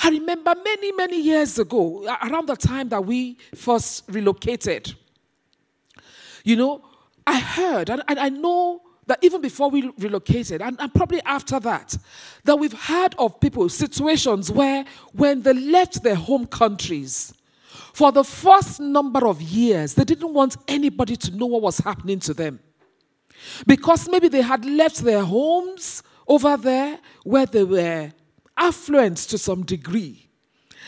I 0.04 0.10
remember 0.10 0.54
many, 0.64 0.92
many 0.94 1.22
years 1.22 1.60
ago, 1.60 2.06
around 2.24 2.48
the 2.48 2.56
time 2.56 2.90
that 2.90 3.06
we 3.06 3.38
first 3.56 4.04
relocated, 4.08 4.94
you 6.44 6.56
know, 6.56 6.84
I 7.26 7.40
heard, 7.40 7.90
and, 7.90 8.02
and 8.08 8.20
I 8.20 8.30
know 8.30 8.82
that 9.08 9.20
even 9.22 9.42
before 9.42 9.70
we 9.70 9.92
relocated, 9.98 10.62
and, 10.62 10.80
and, 10.80 10.94
probably 10.94 11.22
after 11.24 11.60
that, 11.62 11.98
that 12.44 12.58
we've 12.58 12.74
heard 12.74 13.16
of 13.18 13.40
people, 13.40 13.68
situations 13.70 14.52
where 14.52 14.86
when 15.14 15.42
they 15.42 15.54
left 15.54 16.04
their 16.04 16.16
home 16.16 16.46
countries, 16.46 17.34
for 17.94 18.12
the 18.12 18.24
first 18.24 18.80
number 18.80 19.28
of 19.28 19.42
years, 19.42 19.94
they 19.94 20.04
didn't 20.04 20.34
want 20.34 20.56
anybody 20.68 21.16
to 21.16 21.36
know 21.36 21.48
what 21.48 21.62
was 21.62 21.80
happening 21.80 22.20
to 22.20 22.34
them. 22.34 22.60
Because 23.66 24.08
maybe 24.10 24.28
they 24.28 24.42
had 24.42 24.66
left 24.66 24.98
their 24.98 25.24
homes 25.24 26.04
over 26.28 26.58
there 26.58 27.00
where 27.24 27.46
they 27.46 27.64
were 27.64 28.12
affluent 28.58 29.18
to 29.18 29.38
some 29.38 29.64
degree. 29.64 30.28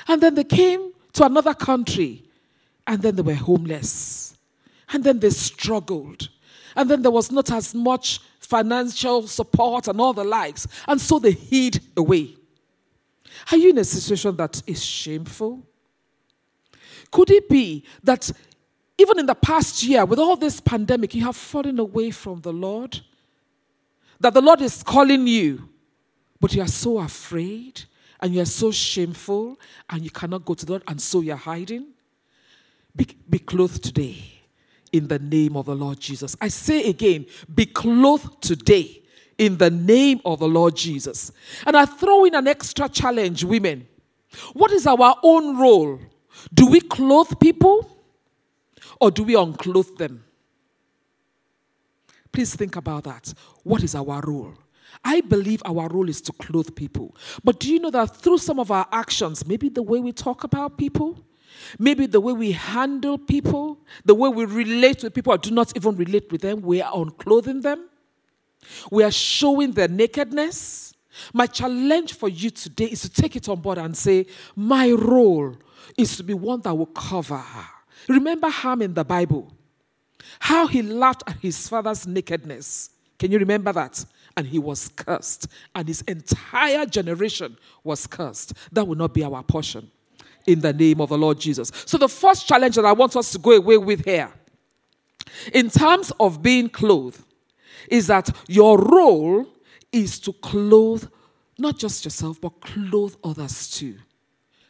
And 0.07 0.21
then 0.21 0.35
they 0.35 0.43
came 0.43 0.91
to 1.13 1.25
another 1.25 1.53
country 1.53 2.23
and 2.87 3.01
then 3.01 3.15
they 3.15 3.21
were 3.21 3.35
homeless. 3.35 4.37
And 4.91 5.03
then 5.03 5.19
they 5.19 5.29
struggled. 5.29 6.29
And 6.75 6.89
then 6.89 7.01
there 7.01 7.11
was 7.11 7.31
not 7.31 7.51
as 7.51 7.75
much 7.75 8.19
financial 8.39 9.27
support 9.27 9.87
and 9.87 10.01
all 10.01 10.13
the 10.13 10.23
likes. 10.23 10.67
And 10.87 10.99
so 10.99 11.19
they 11.19 11.31
hid 11.31 11.79
away. 11.95 12.35
Are 13.51 13.57
you 13.57 13.69
in 13.69 13.77
a 13.77 13.83
situation 13.83 14.35
that 14.37 14.61
is 14.65 14.83
shameful? 14.83 15.61
Could 17.11 17.29
it 17.31 17.47
be 17.49 17.83
that 18.03 18.31
even 18.97 19.19
in 19.19 19.25
the 19.25 19.35
past 19.35 19.83
year, 19.83 20.05
with 20.05 20.19
all 20.19 20.35
this 20.35 20.59
pandemic, 20.59 21.15
you 21.15 21.23
have 21.23 21.35
fallen 21.35 21.79
away 21.79 22.11
from 22.11 22.41
the 22.41 22.51
Lord? 22.51 22.99
That 24.19 24.33
the 24.33 24.41
Lord 24.41 24.61
is 24.61 24.83
calling 24.83 25.25
you 25.27 25.69
but 26.39 26.53
you 26.53 26.61
are 26.61 26.67
so 26.67 26.99
afraid 26.99 27.81
and 28.21 28.33
you 28.33 28.41
are 28.41 28.45
so 28.45 28.71
shameful 28.71 29.59
and 29.89 30.03
you 30.03 30.09
cannot 30.09 30.45
go 30.45 30.53
to 30.53 30.65
the 30.65 30.73
Lord 30.73 30.83
and 30.87 31.01
so 31.01 31.21
you're 31.21 31.35
hiding. 31.35 31.87
Be, 32.95 33.07
be 33.29 33.39
clothed 33.39 33.83
today 33.83 34.17
in 34.91 35.07
the 35.07 35.19
name 35.19 35.55
of 35.55 35.67
the 35.67 35.75
Lord 35.75 35.99
Jesus. 35.99 36.35
I 36.41 36.47
say 36.47 36.89
again, 36.89 37.25
be 37.53 37.65
clothed 37.65 38.41
today 38.41 39.01
in 39.37 39.57
the 39.57 39.69
name 39.69 40.21
of 40.25 40.39
the 40.39 40.47
Lord 40.47 40.75
Jesus. 40.75 41.31
And 41.65 41.75
I 41.77 41.85
throw 41.85 42.25
in 42.25 42.35
an 42.35 42.47
extra 42.47 42.89
challenge, 42.89 43.43
women. 43.43 43.87
What 44.53 44.71
is 44.71 44.85
our 44.85 45.15
own 45.23 45.57
role? 45.57 45.99
Do 46.53 46.67
we 46.67 46.81
clothe 46.81 47.39
people 47.39 47.89
or 48.99 49.11
do 49.11 49.23
we 49.23 49.35
unclothe 49.35 49.97
them? 49.97 50.23
Please 52.31 52.55
think 52.55 52.75
about 52.75 53.05
that. 53.05 53.33
What 53.63 53.83
is 53.83 53.95
our 53.95 54.21
role? 54.21 54.53
I 55.03 55.21
believe 55.21 55.61
our 55.65 55.87
role 55.87 56.09
is 56.09 56.21
to 56.21 56.33
clothe 56.33 56.75
people. 56.75 57.15
But 57.43 57.59
do 57.59 57.71
you 57.71 57.79
know 57.79 57.89
that 57.91 58.17
through 58.17 58.39
some 58.39 58.59
of 58.59 58.69
our 58.71 58.87
actions, 58.91 59.45
maybe 59.47 59.69
the 59.69 59.81
way 59.81 59.99
we 59.99 60.11
talk 60.11 60.43
about 60.43 60.77
people, 60.77 61.23
maybe 61.77 62.05
the 62.05 62.19
way 62.19 62.33
we 62.33 62.51
handle 62.51 63.17
people, 63.17 63.79
the 64.05 64.13
way 64.13 64.29
we 64.29 64.45
relate 64.45 65.03
with 65.03 65.13
people 65.13 65.33
or 65.33 65.37
do 65.37 65.51
not 65.51 65.75
even 65.75 65.95
relate 65.95 66.31
with 66.31 66.41
them, 66.41 66.61
we 66.61 66.81
are 66.81 66.91
unclothing 66.91 67.61
them, 67.61 67.89
we 68.91 69.03
are 69.03 69.11
showing 69.11 69.71
their 69.71 69.87
nakedness. 69.87 70.93
My 71.33 71.47
challenge 71.47 72.13
for 72.13 72.29
you 72.29 72.49
today 72.49 72.85
is 72.85 73.01
to 73.01 73.09
take 73.09 73.35
it 73.35 73.49
on 73.49 73.61
board 73.61 73.77
and 73.77 73.95
say, 73.95 74.25
My 74.55 74.91
role 74.91 75.55
is 75.97 76.17
to 76.17 76.23
be 76.23 76.33
one 76.33 76.61
that 76.61 76.73
will 76.73 76.85
cover. 76.87 77.43
Remember 78.07 78.49
Ham 78.49 78.81
in 78.81 78.93
the 78.93 79.03
Bible, 79.03 79.51
how 80.39 80.67
he 80.67 80.81
laughed 80.81 81.23
at 81.27 81.37
his 81.37 81.67
father's 81.67 82.05
nakedness 82.05 82.91
Can 83.19 83.31
you 83.33 83.37
remember 83.37 83.73
that? 83.73 84.03
And 84.39 84.47
he 84.47 84.57
was 84.57 84.87
cursed, 84.95 85.49
and 85.75 85.85
his 85.85 85.99
entire 86.03 86.85
generation 86.85 87.57
was 87.83 88.07
cursed. 88.07 88.53
That 88.71 88.87
will 88.87 88.95
not 88.95 89.13
be 89.13 89.21
our 89.21 89.43
portion 89.43 89.91
in 90.47 90.61
the 90.61 90.71
name 90.71 91.01
of 91.01 91.09
the 91.09 91.17
Lord 91.17 91.41
Jesus. 91.41 91.73
So, 91.85 91.97
the 91.97 92.07
first 92.07 92.47
challenge 92.47 92.75
that 92.75 92.85
I 92.85 92.93
want 92.93 93.17
us 93.17 93.33
to 93.33 93.37
go 93.37 93.51
away 93.51 93.75
with 93.75 94.05
here, 94.05 94.31
in 95.53 95.69
terms 95.69 96.13
of 96.21 96.41
being 96.41 96.69
clothed, 96.69 97.21
is 97.89 98.07
that 98.07 98.29
your 98.47 98.77
role 98.77 99.45
is 99.91 100.17
to 100.21 100.31
clothe 100.31 101.09
not 101.57 101.77
just 101.77 102.05
yourself, 102.05 102.39
but 102.39 102.61
clothe 102.61 103.15
others 103.21 103.69
too. 103.69 103.97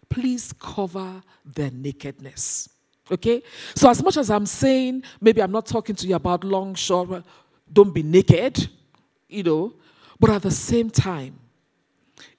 Please 0.10 0.52
cover 0.54 1.22
their 1.46 1.70
nakedness. 1.70 2.70
Okay? 3.12 3.44
So, 3.76 3.88
as 3.88 4.02
much 4.02 4.18
as 4.18 4.32
I'm 4.32 4.48
saying, 4.48 5.04
maybe 5.22 5.44
I'm 5.44 5.52
not 5.52 5.68
talking 5.68 5.96
to 5.96 6.08
you 6.08 6.16
about 6.16 6.44
long, 6.44 6.74
short, 6.74 7.24
don't 7.72 7.94
be 7.94 8.02
naked, 8.02 8.68
you 9.30 9.44
know, 9.44 9.74
but 10.20 10.30
at 10.32 10.42
the 10.42 10.52
same 10.52 10.90
time, 10.90 11.40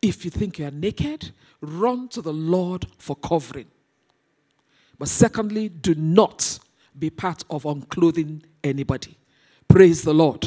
if 0.02 0.25
you 0.25 0.30
think 0.30 0.59
you're 0.59 0.70
naked, 0.70 1.30
run 1.61 2.09
to 2.09 2.20
the 2.20 2.32
Lord 2.32 2.87
for 2.99 3.16
covering. 3.16 3.66
But 4.99 5.09
secondly, 5.09 5.68
do 5.68 5.94
not 5.94 6.59
be 6.99 7.09
part 7.09 7.44
of 7.49 7.62
unclothing 7.62 8.42
anybody. 8.62 9.16
Praise 9.68 10.02
the 10.02 10.12
Lord. 10.12 10.47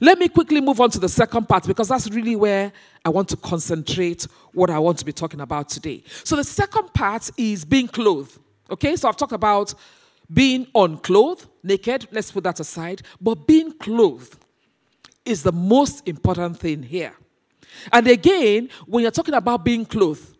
Let 0.00 0.18
me 0.18 0.28
quickly 0.28 0.60
move 0.60 0.80
on 0.80 0.90
to 0.90 0.98
the 0.98 1.08
second 1.08 1.48
part 1.48 1.66
because 1.66 1.88
that's 1.88 2.08
really 2.10 2.34
where 2.34 2.72
I 3.04 3.10
want 3.10 3.28
to 3.28 3.36
concentrate 3.36 4.26
what 4.52 4.70
I 4.70 4.78
want 4.78 4.98
to 4.98 5.04
be 5.04 5.12
talking 5.12 5.40
about 5.40 5.68
today. 5.68 6.02
So, 6.24 6.36
the 6.36 6.44
second 6.44 6.94
part 6.94 7.30
is 7.36 7.64
being 7.64 7.86
clothed. 7.86 8.38
Okay, 8.70 8.96
so 8.96 9.08
I've 9.08 9.16
talked 9.16 9.32
about 9.32 9.74
being 10.32 10.66
unclothed, 10.74 11.46
naked, 11.62 12.08
let's 12.10 12.32
put 12.32 12.44
that 12.44 12.58
aside, 12.58 13.02
but 13.20 13.46
being 13.46 13.72
clothed 13.72 14.38
is 15.24 15.42
the 15.42 15.52
most 15.52 16.06
important 16.06 16.58
thing 16.58 16.82
here. 16.82 17.14
And 17.92 18.06
again, 18.06 18.68
when 18.86 19.02
you're 19.02 19.10
talking 19.10 19.34
about 19.34 19.64
being 19.64 19.84
clothed, 19.84 20.36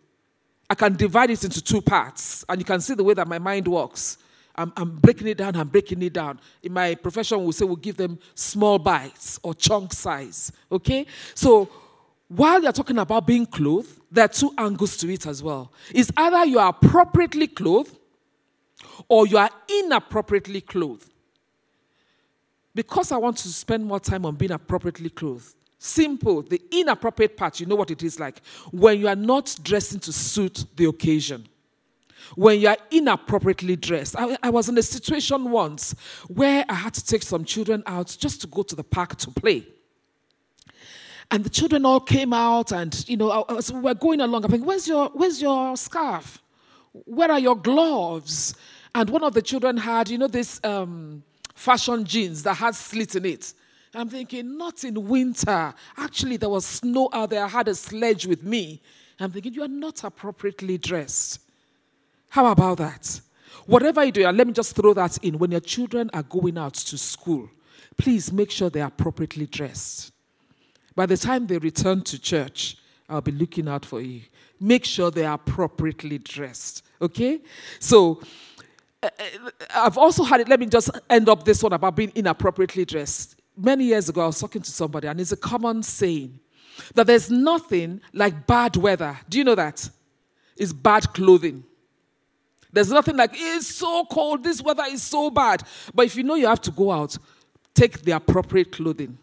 I 0.69 0.75
can 0.75 0.95
divide 0.95 1.29
it 1.29 1.43
into 1.43 1.61
two 1.61 1.81
parts, 1.81 2.43
and 2.49 2.59
you 2.59 2.65
can 2.65 2.81
see 2.81 2.95
the 2.95 3.03
way 3.03 3.13
that 3.13 3.27
my 3.27 3.39
mind 3.39 3.67
works. 3.67 4.17
I'm, 4.55 4.71
I'm, 4.77 4.95
breaking 4.95 5.27
it 5.27 5.37
down, 5.37 5.55
I'm 5.55 5.67
breaking 5.67 6.01
it 6.01 6.13
down. 6.13 6.39
In 6.63 6.73
my 6.73 6.95
profession, 6.95 7.43
we 7.43 7.51
say 7.51 7.65
we'll 7.65 7.75
give 7.75 7.97
them 7.97 8.17
small 8.33 8.79
bites 8.79 9.37
or 9.43 9.53
chunk 9.53 9.91
size. 9.93 10.51
Okay? 10.71 11.05
So 11.33 11.69
while 12.29 12.63
you're 12.63 12.71
talking 12.71 12.97
about 12.97 13.27
being 13.27 13.45
clothed, 13.45 13.99
there 14.09 14.25
are 14.25 14.29
two 14.29 14.53
angles 14.57 14.97
to 14.97 15.11
it 15.11 15.27
as 15.27 15.43
well. 15.43 15.71
It's 15.93 16.09
either 16.15 16.45
you 16.45 16.59
are 16.59 16.69
appropriately 16.69 17.47
clothed 17.47 17.97
or 19.09 19.27
you 19.27 19.37
are 19.37 19.49
inappropriately 19.67 20.61
clothed. 20.61 21.11
Because 22.75 23.11
I 23.11 23.17
want 23.17 23.37
to 23.37 23.47
spend 23.47 23.85
more 23.85 23.99
time 23.99 24.25
on 24.25 24.35
being 24.35 24.51
appropriately 24.51 25.09
clothed, 25.09 25.55
Simple. 25.85 26.41
The 26.41 26.59
inappropriate 26.71 27.37
part, 27.37 27.59
you 27.59 27.67
know 27.67 27.75
what 27.75 27.91
it 27.91 28.01
is 28.01 28.19
like. 28.19 28.41
When 28.71 28.99
you 28.99 29.07
are 29.07 29.15
not 29.15 29.55
dressing 29.61 29.99
to 30.01 30.11
suit 30.11 30.65
the 30.75 30.85
occasion. 30.85 31.47
When 32.35 32.59
you 32.59 32.69
are 32.69 32.77
inappropriately 32.89 33.75
dressed. 33.75 34.15
I, 34.17 34.35
I, 34.41 34.49
was 34.49 34.67
in 34.67 34.75
a 34.79 34.81
situation 34.81 35.51
once 35.51 35.93
where 36.27 36.65
I 36.67 36.73
had 36.73 36.95
to 36.95 37.05
take 37.05 37.21
some 37.21 37.45
children 37.45 37.83
out 37.85 38.17
just 38.19 38.41
to 38.41 38.47
go 38.47 38.63
to 38.63 38.75
the 38.75 38.83
park 38.83 39.15
to 39.17 39.29
play. 39.29 39.67
And 41.29 41.43
the 41.43 41.51
children 41.51 41.85
all 41.85 41.99
came 41.99 42.33
out, 42.33 42.71
and 42.71 43.07
you 43.07 43.17
know, 43.17 43.29
I, 43.29 43.43
I 43.47 43.53
was, 43.53 43.71
we 43.71 43.79
were 43.79 43.93
going 43.93 44.21
along. 44.21 44.43
I'm 44.43 44.49
thinking, 44.49 44.67
where's 44.67 44.87
your, 44.87 45.09
where's 45.09 45.39
your 45.39 45.77
scarf? 45.77 46.41
Where 46.93 47.31
are 47.31 47.39
your 47.39 47.55
gloves? 47.55 48.55
And 48.95 49.07
one 49.09 49.23
of 49.23 49.33
the 49.33 49.41
children 49.43 49.77
had, 49.77 50.09
you 50.09 50.17
know, 50.17 50.27
this 50.27 50.59
um, 50.63 51.21
fashion 51.55 52.03
jeans 52.05 52.43
that 52.43 52.55
had 52.55 52.75
slits 52.75 53.15
in 53.15 53.25
it. 53.25 53.53
I'm 53.93 54.09
thinking, 54.09 54.57
not 54.57 54.83
in 54.83 55.07
winter. 55.07 55.73
Actually, 55.97 56.37
there 56.37 56.49
was 56.49 56.65
snow 56.65 57.09
out 57.13 57.29
there. 57.29 57.45
I 57.45 57.47
had 57.47 57.69
a 57.69 57.75
sledge 57.75 58.27
with 58.27 58.43
me. 58.43 58.81
I'm 59.19 59.31
thinking, 59.31 59.53
you 59.53 59.63
are 59.63 59.69
not 59.69 60.03
appropriately 60.03 60.77
dressed. 60.77 61.39
How 62.27 62.47
about 62.47 62.79
that? 62.79 63.21
Whatever 63.65 64.03
you 64.03 64.11
do, 64.11 64.27
and 64.27 64.37
let 64.37 64.45
me 64.45 64.53
just 64.53 64.75
throw 64.75 64.93
that 64.93 65.17
in. 65.23 65.39
When 65.39 65.51
your 65.51 65.61
children 65.61 66.09
are 66.13 66.23
going 66.23 66.57
out 66.57 66.73
to 66.73 66.97
school, 66.97 67.49
please 67.97 68.31
make 68.33 68.51
sure 68.51 68.69
they're 68.69 68.85
appropriately 68.85 69.47
dressed. 69.47 70.11
By 70.93 71.05
the 71.05 71.17
time 71.17 71.47
they 71.47 71.57
return 71.57 72.01
to 72.03 72.19
church, 72.19 72.77
I'll 73.07 73.21
be 73.21 73.31
looking 73.31 73.67
out 73.67 73.85
for 73.85 74.01
you. 74.01 74.21
Make 74.59 74.83
sure 74.83 75.11
they 75.11 75.25
are 75.25 75.35
appropriately 75.35 76.17
dressed. 76.17 76.83
Okay? 77.01 77.39
So, 77.79 78.21
I've 79.73 79.97
also 79.97 80.23
had 80.23 80.41
it. 80.41 80.47
Let 80.47 80.59
me 80.59 80.65
just 80.65 80.89
end 81.09 81.29
up 81.29 81.43
this 81.43 81.61
one 81.61 81.73
about 81.73 81.95
being 81.95 82.11
inappropriately 82.15 82.85
dressed 82.85 83.35
many 83.57 83.85
years 83.85 84.09
ago, 84.09 84.23
I 84.23 84.27
was 84.27 84.39
talking 84.39 84.61
to 84.61 84.71
somebody, 84.71 85.07
and 85.07 85.19
it's 85.19 85.31
a 85.31 85.37
common 85.37 85.83
saying 85.83 86.39
that 86.93 87.07
there's 87.07 87.31
nothing 87.31 88.01
like 88.13 88.45
bad 88.47 88.75
weather. 88.75 89.17
Do 89.29 89.37
you 89.37 89.43
know 89.43 89.55
that? 89.55 89.89
It's 90.57 90.73
bad 90.73 91.13
clothing. 91.13 91.63
There's 92.71 92.91
nothing 92.91 93.15
like, 93.15 93.31
it's 93.33 93.67
so 93.67 94.05
cold, 94.05 94.43
this 94.43 94.61
weather 94.61 94.83
is 94.89 95.01
so 95.01 95.29
bad. 95.29 95.63
But 95.93 96.07
if 96.07 96.15
you 96.15 96.23
know 96.23 96.35
you 96.35 96.47
have 96.47 96.61
to 96.61 96.71
go 96.71 96.91
out, 96.91 97.17
take 97.73 98.01
the 98.01 98.11
appropriate 98.11 98.71
clothing. 98.73 99.17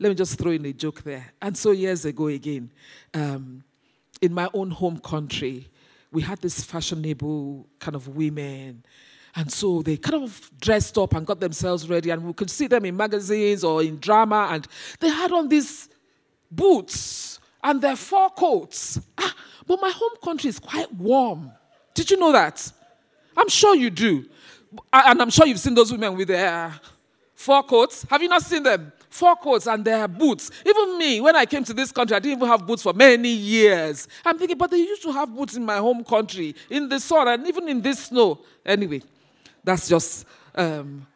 Let 0.00 0.08
me 0.10 0.14
just 0.14 0.38
throw 0.38 0.52
in 0.52 0.64
a 0.64 0.72
joke 0.72 1.02
there. 1.02 1.32
And 1.42 1.56
so, 1.56 1.72
years 1.72 2.04
ago, 2.04 2.28
again, 2.28 2.70
um, 3.14 3.64
in 4.20 4.32
my 4.32 4.48
own 4.54 4.70
home 4.70 4.98
country, 4.98 5.68
we 6.12 6.22
had 6.22 6.40
this 6.40 6.64
fashionable 6.64 7.66
kind 7.78 7.94
of 7.94 8.08
women 8.08 8.84
and 9.34 9.52
so 9.52 9.82
they 9.82 9.96
kind 9.96 10.22
of 10.22 10.50
dressed 10.60 10.98
up 10.98 11.14
and 11.14 11.26
got 11.26 11.40
themselves 11.40 11.88
ready, 11.88 12.10
and 12.10 12.22
we 12.24 12.32
could 12.32 12.50
see 12.50 12.66
them 12.66 12.84
in 12.84 12.96
magazines 12.96 13.64
or 13.64 13.82
in 13.82 13.98
drama, 13.98 14.48
and 14.50 14.66
they 15.00 15.08
had 15.08 15.32
on 15.32 15.48
these 15.48 15.88
boots 16.50 17.40
and 17.62 17.80
their 17.80 17.96
fur 17.96 18.28
coats. 18.36 19.00
Ah, 19.18 19.34
but 19.66 19.80
my 19.80 19.90
home 19.90 20.14
country 20.22 20.48
is 20.48 20.58
quite 20.58 20.92
warm. 20.94 21.50
Did 21.94 22.10
you 22.10 22.16
know 22.16 22.32
that? 22.32 22.72
I'm 23.36 23.48
sure 23.48 23.74
you 23.74 23.90
do. 23.90 24.24
And 24.92 25.22
I'm 25.22 25.30
sure 25.30 25.46
you've 25.46 25.60
seen 25.60 25.74
those 25.74 25.90
women 25.90 26.16
with 26.16 26.28
their 26.28 26.72
fur 27.34 27.62
coats. 27.62 28.06
Have 28.10 28.22
you 28.22 28.28
not 28.28 28.42
seen 28.42 28.62
them? 28.62 28.92
Fur 29.10 29.34
coats 29.36 29.66
and 29.66 29.84
their 29.84 30.06
boots. 30.06 30.50
Even 30.66 30.98
me, 30.98 31.20
when 31.20 31.34
I 31.34 31.46
came 31.46 31.64
to 31.64 31.72
this 31.72 31.90
country, 31.90 32.14
I 32.14 32.18
didn't 32.18 32.38
even 32.38 32.48
have 32.48 32.66
boots 32.66 32.82
for 32.82 32.92
many 32.92 33.30
years. 33.30 34.06
I'm 34.24 34.38
thinking, 34.38 34.58
but 34.58 34.70
they 34.70 34.78
used 34.78 35.02
to 35.02 35.12
have 35.12 35.34
boots 35.34 35.56
in 35.56 35.64
my 35.64 35.78
home 35.78 36.04
country, 36.04 36.54
in 36.68 36.88
the 36.88 37.00
sun, 37.00 37.26
and 37.28 37.46
even 37.46 37.68
in 37.68 37.80
this 37.80 38.06
snow. 38.06 38.40
Anyway, 38.66 39.02
that's 39.64 39.88
just 39.88 40.26
um, 40.54 41.06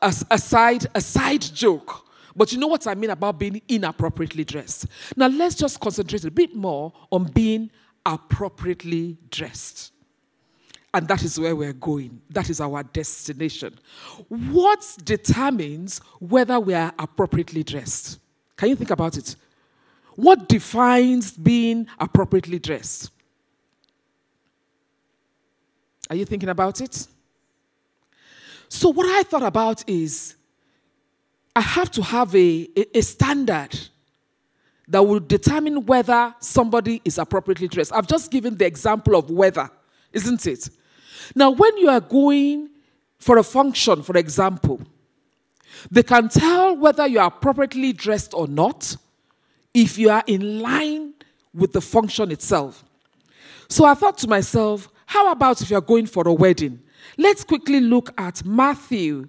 a, 0.00 0.14
a, 0.30 0.38
side, 0.38 0.86
a 0.94 1.00
side 1.00 1.42
joke. 1.42 2.06
But 2.34 2.52
you 2.52 2.58
know 2.58 2.66
what 2.66 2.86
I 2.86 2.94
mean 2.94 3.10
about 3.10 3.38
being 3.38 3.60
inappropriately 3.68 4.44
dressed. 4.44 4.86
Now 5.16 5.28
let's 5.28 5.54
just 5.54 5.80
concentrate 5.80 6.24
a 6.24 6.30
bit 6.30 6.54
more 6.54 6.92
on 7.10 7.24
being 7.24 7.70
appropriately 8.04 9.18
dressed. 9.30 9.92
And 10.94 11.08
that 11.08 11.22
is 11.22 11.40
where 11.40 11.56
we're 11.56 11.72
going. 11.72 12.20
That 12.30 12.50
is 12.50 12.60
our 12.60 12.82
destination. 12.82 13.78
What 14.28 14.84
determines 15.04 15.98
whether 16.18 16.60
we 16.60 16.74
are 16.74 16.92
appropriately 16.98 17.62
dressed? 17.62 18.18
Can 18.56 18.68
you 18.68 18.76
think 18.76 18.90
about 18.90 19.16
it? 19.16 19.36
What 20.16 20.48
defines 20.48 21.32
being 21.32 21.86
appropriately 21.98 22.58
dressed? 22.58 23.10
Are 26.10 26.16
you 26.16 26.26
thinking 26.26 26.50
about 26.50 26.82
it? 26.82 27.06
So, 28.74 28.88
what 28.88 29.04
I 29.04 29.22
thought 29.22 29.42
about 29.42 29.86
is 29.86 30.34
I 31.54 31.60
have 31.60 31.90
to 31.90 32.02
have 32.02 32.34
a, 32.34 32.66
a, 32.74 32.98
a 32.98 33.02
standard 33.02 33.78
that 34.88 35.06
will 35.06 35.20
determine 35.20 35.84
whether 35.84 36.34
somebody 36.40 37.02
is 37.04 37.18
appropriately 37.18 37.68
dressed. 37.68 37.92
I've 37.92 38.06
just 38.06 38.30
given 38.30 38.56
the 38.56 38.64
example 38.64 39.14
of 39.14 39.30
weather, 39.30 39.70
isn't 40.14 40.46
it? 40.46 40.70
Now, 41.34 41.50
when 41.50 41.76
you 41.76 41.90
are 41.90 42.00
going 42.00 42.70
for 43.18 43.36
a 43.36 43.42
function, 43.42 44.02
for 44.02 44.16
example, 44.16 44.80
they 45.90 46.02
can 46.02 46.30
tell 46.30 46.74
whether 46.74 47.06
you 47.06 47.18
are 47.18 47.28
appropriately 47.28 47.92
dressed 47.92 48.32
or 48.32 48.46
not 48.46 48.96
if 49.74 49.98
you 49.98 50.08
are 50.08 50.24
in 50.26 50.60
line 50.60 51.12
with 51.52 51.74
the 51.74 51.82
function 51.82 52.30
itself. 52.30 52.82
So 53.68 53.84
I 53.84 53.92
thought 53.92 54.16
to 54.18 54.28
myself, 54.28 54.88
how 55.04 55.30
about 55.30 55.60
if 55.60 55.68
you're 55.68 55.82
going 55.82 56.06
for 56.06 56.26
a 56.26 56.32
wedding? 56.32 56.80
Let's 57.16 57.44
quickly 57.44 57.80
look 57.80 58.12
at 58.18 58.44
Matthew 58.44 59.28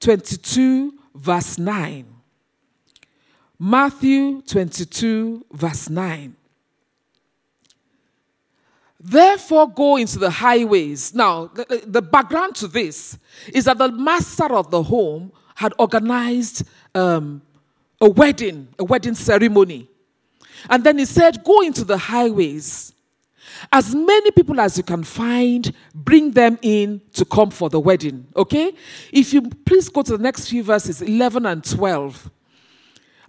22, 0.00 0.94
verse 1.14 1.58
9. 1.58 2.06
Matthew 3.58 4.40
22, 4.42 5.44
verse 5.52 5.90
9. 5.90 6.36
Therefore, 9.02 9.70
go 9.70 9.96
into 9.96 10.18
the 10.18 10.30
highways. 10.30 11.14
Now, 11.14 11.46
the, 11.46 12.02
background 12.02 12.54
to 12.56 12.68
this 12.68 13.18
is 13.48 13.64
that 13.64 13.78
the 13.78 13.90
master 13.90 14.54
of 14.54 14.70
the 14.70 14.82
home 14.82 15.32
had 15.54 15.72
organized 15.78 16.66
um, 16.94 17.40
a 18.00 18.08
wedding, 18.08 18.68
a 18.78 18.84
wedding 18.84 19.14
ceremony. 19.14 19.88
And 20.68 20.84
then 20.84 20.98
he 20.98 21.06
said, 21.06 21.44
Go 21.44 21.62
into 21.62 21.84
the 21.84 21.96
highways 21.96 22.94
as 23.72 23.94
many 23.94 24.30
people 24.30 24.60
as 24.60 24.76
you 24.76 24.84
can 24.84 25.04
find, 25.04 25.72
bring 25.94 26.30
them 26.32 26.58
in 26.62 27.00
to 27.14 27.24
come 27.24 27.50
for 27.50 27.68
the 27.68 27.80
wedding. 27.80 28.26
Okay? 28.36 28.72
If 29.12 29.32
you 29.32 29.42
please 29.42 29.88
go 29.88 30.02
to 30.02 30.16
the 30.16 30.22
next 30.22 30.48
few 30.48 30.62
verses, 30.62 31.02
11 31.02 31.46
and 31.46 31.64
12. 31.64 32.30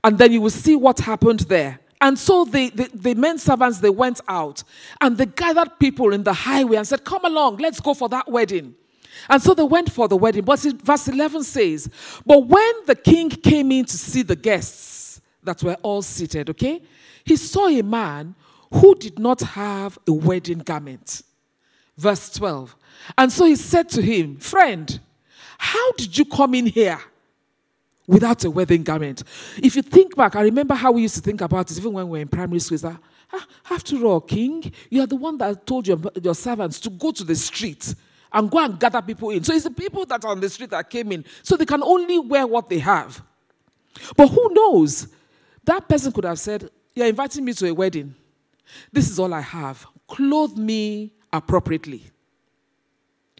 and 0.03 0.17
then 0.17 0.31
you 0.31 0.41
will 0.41 0.49
see 0.49 0.75
what 0.75 0.99
happened 0.99 1.41
there. 1.41 1.79
And 1.99 2.17
so 2.17 2.45
the, 2.45 2.69
the, 2.69 2.89
the, 2.93 3.13
men 3.13 3.37
servants, 3.37 3.79
they 3.79 3.91
went 3.91 4.21
out 4.27 4.63
and 4.99 5.17
they 5.17 5.27
gathered 5.27 5.77
people 5.79 6.13
in 6.13 6.23
the 6.23 6.33
highway 6.33 6.77
and 6.77 6.87
said, 6.87 7.03
Come 7.03 7.25
along, 7.25 7.57
let's 7.57 7.79
go 7.79 7.93
for 7.93 8.09
that 8.09 8.27
wedding. 8.29 8.73
And 9.29 9.41
so 9.41 9.53
they 9.53 9.63
went 9.63 9.91
for 9.91 10.07
the 10.07 10.17
wedding. 10.17 10.43
But 10.43 10.59
verse 10.59 11.07
11 11.07 11.43
says, 11.43 11.89
But 12.25 12.47
when 12.47 12.73
the 12.87 12.95
king 12.95 13.29
came 13.29 13.71
in 13.71 13.85
to 13.85 13.97
see 13.97 14.23
the 14.23 14.35
guests 14.35 15.21
that 15.43 15.61
were 15.61 15.77
all 15.83 16.01
seated, 16.01 16.49
okay, 16.49 16.81
he 17.23 17.35
saw 17.35 17.67
a 17.67 17.83
man 17.83 18.33
who 18.73 18.95
did 18.95 19.19
not 19.19 19.41
have 19.41 19.97
a 20.07 20.13
wedding 20.13 20.59
garment. 20.59 21.21
Verse 21.97 22.31
12. 22.33 22.75
And 23.17 23.31
so 23.31 23.45
he 23.45 23.55
said 23.55 23.89
to 23.89 24.01
him, 24.01 24.37
Friend, 24.37 24.99
how 25.57 25.91
did 25.93 26.17
you 26.17 26.25
come 26.25 26.55
in 26.55 26.65
here 26.65 26.99
without 28.07 28.43
a 28.45 28.49
wedding 28.49 28.83
garment? 28.83 29.23
If 29.57 29.75
you 29.75 29.81
think 29.81 30.15
back, 30.15 30.35
I 30.35 30.41
remember 30.41 30.73
how 30.73 30.91
we 30.93 31.03
used 31.03 31.15
to 31.15 31.21
think 31.21 31.41
about 31.41 31.69
it 31.69 31.77
even 31.77 31.93
when 31.93 32.05
we 32.07 32.19
were 32.19 32.21
in 32.21 32.27
primary 32.27 32.59
school. 32.59 32.77
That, 32.77 32.97
ah, 33.33 33.45
after 33.69 34.03
all, 34.05 34.21
King, 34.21 34.71
you 34.89 35.01
are 35.01 35.07
the 35.07 35.15
one 35.15 35.37
that 35.39 35.65
told 35.65 35.87
your, 35.87 35.99
your 36.23 36.35
servants 36.35 36.79
to 36.79 36.89
go 36.89 37.11
to 37.11 37.23
the 37.23 37.35
street 37.35 37.93
and 38.33 38.49
go 38.49 38.63
and 38.63 38.79
gather 38.79 39.01
people 39.01 39.29
in. 39.31 39.43
So 39.43 39.53
it's 39.53 39.65
the 39.65 39.71
people 39.71 40.05
that 40.05 40.23
are 40.23 40.31
on 40.31 40.39
the 40.39 40.49
street 40.49 40.69
that 40.69 40.89
came 40.89 41.11
in. 41.11 41.25
So 41.43 41.57
they 41.57 41.65
can 41.65 41.83
only 41.83 42.17
wear 42.17 42.47
what 42.47 42.69
they 42.69 42.79
have. 42.79 43.21
But 44.15 44.27
who 44.29 44.49
knows? 44.53 45.07
That 45.65 45.87
person 45.87 46.11
could 46.11 46.23
have 46.23 46.39
said, 46.39 46.69
You're 46.95 47.07
inviting 47.07 47.43
me 47.43 47.53
to 47.53 47.67
a 47.67 47.73
wedding. 47.73 48.15
This 48.91 49.09
is 49.09 49.19
all 49.19 49.33
I 49.33 49.41
have. 49.41 49.85
Clothe 50.07 50.57
me 50.57 51.13
appropriately. 51.31 52.03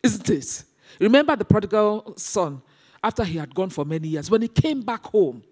Isn't 0.04 0.30
it? 0.30 0.64
Remember 1.00 1.36
the 1.36 1.46
prodigal 1.46 2.14
son, 2.18 2.62
after 3.04 3.24
he 3.24 3.38
had 3.38 3.54
gone 3.54 3.70
for 3.70 3.86
many 3.86 4.10
years, 4.10 4.30
when 4.30 4.42
he 4.42 4.48
came 4.48 4.82
back 4.82 5.06
home, 5.06 5.44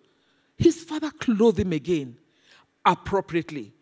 his 0.57 0.83
father 0.83 1.09
clothed 1.11 1.59
him 1.59 1.73
again 1.73 2.17
appropriately. 2.85 3.73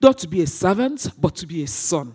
Not 0.00 0.18
to 0.18 0.28
be 0.28 0.42
a 0.42 0.46
servant, 0.46 1.08
but 1.18 1.36
to 1.36 1.46
be 1.46 1.62
a 1.62 1.66
son. 1.66 2.14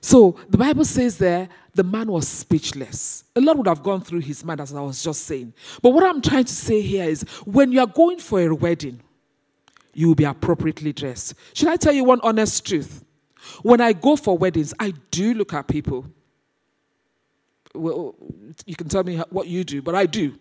So 0.00 0.36
the 0.48 0.56
Bible 0.56 0.84
says 0.84 1.18
there, 1.18 1.48
the 1.74 1.84
man 1.84 2.10
was 2.10 2.26
speechless. 2.26 3.24
A 3.36 3.40
lot 3.40 3.56
would 3.56 3.66
have 3.66 3.82
gone 3.82 4.00
through 4.00 4.20
his 4.20 4.44
mind, 4.44 4.60
as 4.60 4.74
I 4.74 4.80
was 4.80 5.02
just 5.02 5.22
saying. 5.22 5.52
But 5.82 5.90
what 5.90 6.04
I'm 6.04 6.22
trying 6.22 6.44
to 6.44 6.54
say 6.54 6.80
here 6.80 7.04
is 7.04 7.22
when 7.44 7.72
you 7.72 7.80
are 7.80 7.86
going 7.86 8.18
for 8.18 8.40
a 8.40 8.54
wedding, 8.54 9.00
you 9.92 10.08
will 10.08 10.14
be 10.14 10.24
appropriately 10.24 10.92
dressed. 10.92 11.34
Should 11.54 11.68
I 11.68 11.76
tell 11.76 11.92
you 11.92 12.04
one 12.04 12.20
honest 12.22 12.66
truth? 12.66 13.04
When 13.62 13.80
I 13.80 13.92
go 13.92 14.16
for 14.16 14.36
weddings, 14.36 14.74
I 14.78 14.92
do 15.10 15.34
look 15.34 15.52
at 15.54 15.66
people. 15.66 16.06
Well, 17.74 18.14
you 18.66 18.76
can 18.76 18.88
tell 18.88 19.04
me 19.04 19.16
what 19.30 19.46
you 19.46 19.64
do, 19.64 19.82
but 19.82 19.94
I 19.94 20.06
do. 20.06 20.38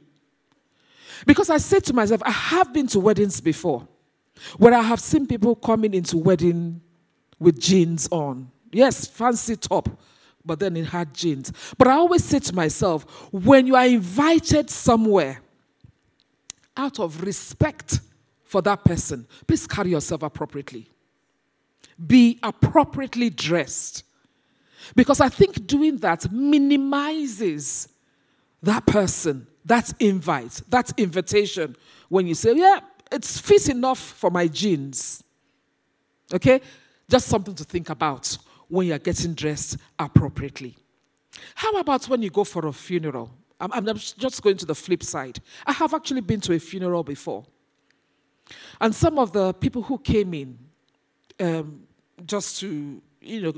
Because 1.26 1.50
I 1.50 1.58
say 1.58 1.80
to 1.82 1.94
myself, 1.94 2.22
I 2.24 2.32
have 2.32 2.74
been 2.74 2.88
to 2.88 3.00
weddings 3.00 3.42
before 3.42 3.88
where 4.58 4.74
I 4.74 4.82
have 4.82 5.00
seen 5.00 5.28
people 5.28 5.56
coming 5.56 5.94
into 5.94 6.18
wedding 6.18 6.82
with 7.40 7.60
jeans 7.60 8.08
on. 8.12 8.50
Yes, 8.72 9.08
fancy 9.08 9.56
top, 9.56 9.90
but 10.46 10.60
then 10.60 10.78
it 10.78 10.86
had 10.86 11.14
jeans. 11.14 11.52
But 11.78 11.88
I 11.88 11.94
always 11.94 12.24
say 12.24 12.40
to 12.40 12.56
myself, 12.56 13.04
when 13.32 13.68
you 13.68 13.76
are 13.76 13.86
invited 13.86 14.70
somewhere, 14.70 15.42
out 16.78 17.00
of 17.00 17.22
respect 17.24 18.00
for 18.50 18.64
that 18.64 18.84
person, 18.84 19.28
please 19.46 19.68
carry 19.68 19.92
yourself 19.92 20.24
appropriately. 20.24 20.90
Be 22.08 22.40
appropriately 22.42 23.30
dressed. 23.30 24.04
Because 24.96 25.22
I 25.22 25.30
think 25.30 25.68
doing 25.68 25.98
that 25.98 26.32
minimizes 26.32 27.90
that 28.64 28.88
person, 28.88 29.46
that 29.66 29.94
invite, 30.00 30.64
that 30.70 30.92
invitation. 30.98 31.76
When 32.08 32.26
you 32.26 32.34
say, 32.34 32.56
Yeah, 32.56 32.80
it's 33.12 33.38
fit 33.38 33.70
enough 33.70 34.00
for 34.00 34.32
my 34.32 34.48
jeans. 34.48 35.24
Okay? 36.34 36.60
Just 37.08 37.28
something 37.28 37.54
to 37.54 37.64
think 37.64 37.92
about 37.92 38.36
when 38.68 38.88
you're 38.88 38.98
getting 38.98 39.36
dressed 39.36 39.78
appropriately. 40.00 40.76
How 41.54 41.72
about 41.74 42.10
when 42.10 42.24
you 42.24 42.32
go 42.32 42.44
for 42.44 42.66
a 42.66 42.74
funeral? 42.74 43.30
I'm, 43.62 43.72
I'm, 43.74 43.96
just 43.96 44.42
going 44.42 44.58
to 44.58 44.66
the 44.66 44.74
flip 44.74 45.04
side. 45.04 45.40
I 45.68 45.72
have 45.72 45.94
actually 45.94 46.22
been 46.22 46.42
to 46.42 46.54
a 46.54 46.60
funeral 46.60 47.04
before. 47.04 47.46
And 48.82 48.94
some 48.94 49.20
of 49.20 49.32
the 49.32 49.54
people 49.54 49.82
who 49.82 49.98
came 49.98 50.34
in 50.34 50.58
um, 51.40 51.82
just 52.26 52.60
to, 52.60 53.02
you 53.22 53.42
know, 53.42 53.54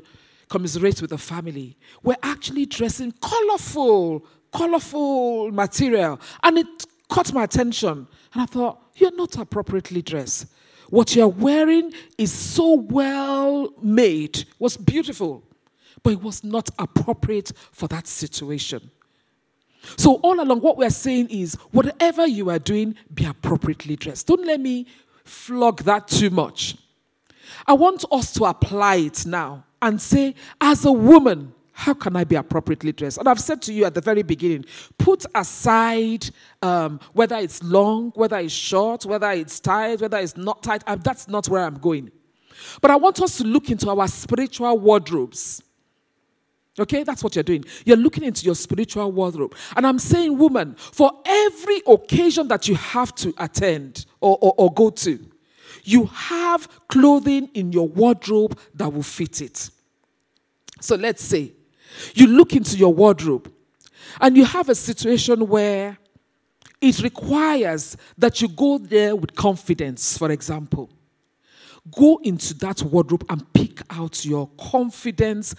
commiserate 0.49 1.01
with 1.01 1.11
the 1.11 1.17
family 1.17 1.77
were 2.03 2.17
actually 2.23 2.65
dressed 2.65 2.99
in 3.01 3.11
colorful, 3.21 4.25
colorful 4.51 5.51
material. 5.51 6.19
And 6.43 6.59
it 6.59 6.85
caught 7.09 7.33
my 7.33 7.43
attention. 7.43 8.07
And 8.33 8.41
I 8.41 8.45
thought, 8.45 8.81
you're 8.95 9.15
not 9.15 9.37
appropriately 9.37 10.01
dressed. 10.01 10.47
What 10.89 11.15
you're 11.15 11.27
wearing 11.27 11.93
is 12.17 12.31
so 12.33 12.75
well 12.75 13.73
made, 13.81 14.45
was 14.59 14.75
beautiful, 14.75 15.41
but 16.03 16.13
it 16.13 16.21
was 16.21 16.43
not 16.43 16.69
appropriate 16.77 17.53
for 17.71 17.87
that 17.87 18.07
situation. 18.07 18.91
So, 19.97 20.15
all 20.15 20.39
along, 20.39 20.61
what 20.61 20.77
we're 20.77 20.89
saying 20.89 21.29
is 21.29 21.55
whatever 21.71 22.27
you 22.27 22.49
are 22.49 22.59
doing, 22.59 22.95
be 23.13 23.25
appropriately 23.25 23.95
dressed. 23.95 24.27
Don't 24.27 24.45
let 24.45 24.59
me 24.59 24.85
flog 25.23 25.83
that 25.83 26.07
too 26.07 26.29
much. 26.29 26.75
I 27.65 27.73
want 27.73 28.05
us 28.11 28.33
to 28.33 28.45
apply 28.45 28.95
it 28.97 29.25
now 29.25 29.65
and 29.81 30.01
say, 30.01 30.35
as 30.59 30.85
a 30.85 30.91
woman, 30.91 31.53
how 31.73 31.93
can 31.93 32.15
I 32.15 32.23
be 32.23 32.35
appropriately 32.35 32.91
dressed? 32.91 33.17
And 33.17 33.27
I've 33.27 33.39
said 33.39 33.61
to 33.63 33.73
you 33.73 33.85
at 33.85 33.95
the 33.95 34.01
very 34.01 34.21
beginning 34.21 34.65
put 34.97 35.25
aside 35.33 36.29
um, 36.61 36.99
whether 37.13 37.37
it's 37.37 37.63
long, 37.63 38.11
whether 38.15 38.37
it's 38.37 38.53
short, 38.53 39.05
whether 39.05 39.31
it's 39.31 39.59
tight, 39.59 40.01
whether 40.01 40.17
it's 40.17 40.37
not 40.37 40.61
tight. 40.61 40.83
That's 41.03 41.27
not 41.27 41.49
where 41.49 41.63
I'm 41.63 41.79
going. 41.79 42.11
But 42.81 42.91
I 42.91 42.95
want 42.97 43.21
us 43.21 43.37
to 43.37 43.43
look 43.43 43.71
into 43.71 43.89
our 43.89 44.07
spiritual 44.07 44.77
wardrobes. 44.77 45.63
Okay, 46.79 47.03
that's 47.03 47.23
what 47.23 47.35
you're 47.35 47.43
doing. 47.43 47.65
You're 47.85 47.97
looking 47.97 48.23
into 48.23 48.45
your 48.45 48.55
spiritual 48.55 49.11
wardrobe. 49.11 49.55
And 49.75 49.85
I'm 49.85 49.99
saying, 49.99 50.37
woman, 50.37 50.75
for 50.77 51.11
every 51.25 51.81
occasion 51.85 52.47
that 52.47 52.67
you 52.67 52.75
have 52.75 53.13
to 53.15 53.33
attend 53.37 54.05
or, 54.21 54.37
or, 54.41 54.53
or 54.57 54.73
go 54.73 54.89
to, 54.89 55.19
you 55.83 56.05
have 56.05 56.69
clothing 56.87 57.49
in 57.53 57.71
your 57.71 57.87
wardrobe 57.87 58.57
that 58.75 58.91
will 58.91 59.03
fit 59.03 59.41
it. 59.41 59.69
So 60.79 60.95
let's 60.95 61.23
say 61.23 61.51
you 62.15 62.27
look 62.27 62.55
into 62.55 62.77
your 62.77 62.93
wardrobe 62.93 63.51
and 64.21 64.37
you 64.37 64.45
have 64.45 64.69
a 64.69 64.75
situation 64.75 65.47
where 65.47 65.97
it 66.79 66.99
requires 67.01 67.97
that 68.17 68.41
you 68.41 68.47
go 68.47 68.77
there 68.77 69.15
with 69.15 69.35
confidence, 69.35 70.17
for 70.17 70.31
example. 70.31 70.89
Go 71.89 72.19
into 72.23 72.53
that 72.55 72.83
wardrobe 72.83 73.25
and 73.29 73.51
pick 73.53 73.81
out 73.89 74.23
your 74.23 74.47
confidence. 74.59 75.55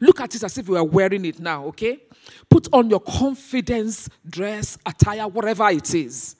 Look 0.00 0.20
at 0.20 0.34
it 0.34 0.44
as 0.44 0.56
if 0.56 0.68
you 0.68 0.76
are 0.76 0.84
wearing 0.84 1.24
it 1.24 1.40
now, 1.40 1.64
okay? 1.66 2.00
Put 2.48 2.68
on 2.72 2.90
your 2.90 3.00
confidence 3.00 4.08
dress, 4.28 4.78
attire, 4.86 5.26
whatever 5.26 5.68
it 5.70 5.92
is, 5.94 6.36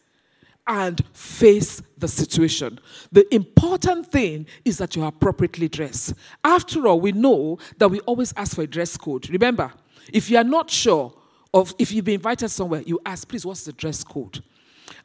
and 0.67 1.05
face 1.13 1.83
the 1.99 2.07
situation. 2.07 2.79
The 3.11 3.33
important 3.35 4.07
thing 4.07 4.47
is 4.65 4.79
that 4.79 4.95
you 4.95 5.03
are 5.03 5.09
appropriately 5.09 5.69
dressed. 5.69 6.15
After 6.45 6.87
all, 6.87 7.01
we 7.01 7.11
know 7.13 7.59
that 7.79 7.89
we 7.89 8.01
always 8.01 8.33
ask 8.37 8.55
for 8.55 8.63
a 8.63 8.67
dress 8.69 8.97
code. 8.97 9.29
Remember, 9.31 9.73
if 10.13 10.31
you 10.31 10.37
are 10.37 10.45
not 10.45 10.71
sure 10.71 11.13
of 11.53 11.75
if 11.79 11.93
you've 11.93 12.05
been 12.05 12.15
invited 12.15 12.49
somewhere, 12.51 12.83
you 12.87 13.01
ask, 13.05 13.29
please, 13.29 13.45
what's 13.45 13.65
the 13.65 13.73
dress 13.73 14.05
code? 14.05 14.43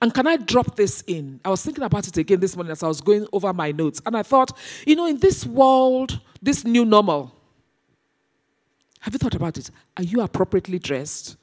And 0.01 0.13
can 0.13 0.27
I 0.27 0.37
drop 0.37 0.75
this 0.75 1.01
in? 1.07 1.39
I 1.43 1.49
was 1.49 1.63
thinking 1.63 1.83
about 1.83 2.07
it 2.07 2.17
again 2.17 2.39
this 2.39 2.55
morning 2.55 2.71
as 2.71 2.83
I 2.83 2.87
was 2.87 3.01
going 3.01 3.27
over 3.33 3.53
my 3.53 3.71
notes. 3.71 4.01
And 4.05 4.15
I 4.15 4.23
thought, 4.23 4.57
you 4.85 4.95
know, 4.95 5.05
in 5.05 5.19
this 5.19 5.45
world, 5.45 6.19
this 6.41 6.65
new 6.65 6.85
normal, 6.85 7.35
have 9.01 9.13
you 9.13 9.17
thought 9.17 9.35
about 9.35 9.57
it? 9.57 9.71
Are 9.97 10.03
you 10.03 10.21
appropriately 10.21 10.79
dressed? 10.79 11.37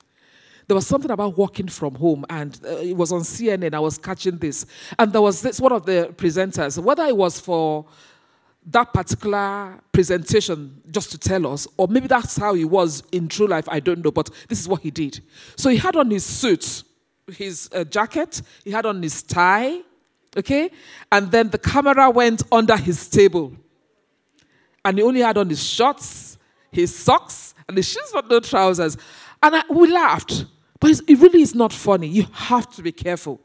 There 0.69 0.75
was 0.75 0.87
something 0.87 1.11
about 1.11 1.39
working 1.39 1.69
from 1.69 1.95
home, 1.95 2.25
and 2.29 2.59
uh, 2.65 2.79
it 2.79 2.97
was 2.97 3.13
on 3.13 3.21
CNN. 3.21 3.73
I 3.73 3.79
was 3.79 3.99
catching 3.99 4.37
this. 4.39 4.67
And 4.99 5.13
there 5.13 5.23
was 5.23 5.41
this 5.41 5.61
one 5.61 5.73
of 5.73 5.87
the 5.87 6.13
presenters, 6.17 6.77
whether 6.83 7.05
it 7.05 7.17
was 7.17 7.39
for 7.39 7.87
that 8.67 8.93
particular 8.93 9.79
presentation 9.93 10.83
just 10.91 11.13
to 11.13 11.19
tell 11.19 11.47
us, 11.47 11.69
or 11.77 11.87
maybe 11.87 12.09
that's 12.09 12.37
how 12.37 12.55
he 12.55 12.65
was 12.65 13.03
in 13.13 13.29
true 13.29 13.47
life, 13.47 13.69
I 13.69 13.79
don't 13.79 14.05
know, 14.05 14.11
but 14.11 14.29
this 14.49 14.59
is 14.59 14.67
what 14.67 14.83
he 14.83 14.91
did. 14.91 15.21
So 15.57 15.71
he 15.71 15.77
had 15.77 15.95
on 15.95 16.11
his 16.11 16.25
suit 16.25 16.83
his 17.29 17.69
uh, 17.73 17.85
jacket, 17.85 18.43
he 18.65 18.71
had 18.71 18.87
on 18.87 19.03
his 19.03 19.23
tie, 19.23 19.81
okay? 20.37 20.71
And 21.11 21.31
then 21.31 21.51
the 21.51 21.59
camera 21.59 22.11
went 22.11 22.43
under 22.53 22.77
his 22.77 23.09
table. 23.09 23.53
And 24.85 24.99
he 24.99 25.05
only 25.05 25.21
had 25.21 25.37
on 25.37 25.49
his 25.49 25.63
shorts, 25.63 26.39
his 26.71 26.95
socks, 26.95 27.55
and 27.69 27.77
his 27.77 27.89
shoes 27.89 28.11
but 28.13 28.29
no 28.29 28.41
trousers. 28.41 28.97
And 29.43 29.57
I, 29.57 29.63
we 29.71 29.91
laughed. 29.91 30.45
But 30.79 31.01
it 31.07 31.19
really 31.19 31.43
is 31.43 31.55
not 31.55 31.73
funny. 31.73 32.07
You 32.07 32.27
have 32.33 32.71
to 32.77 32.83
be 32.83 32.93
careful. 32.93 33.41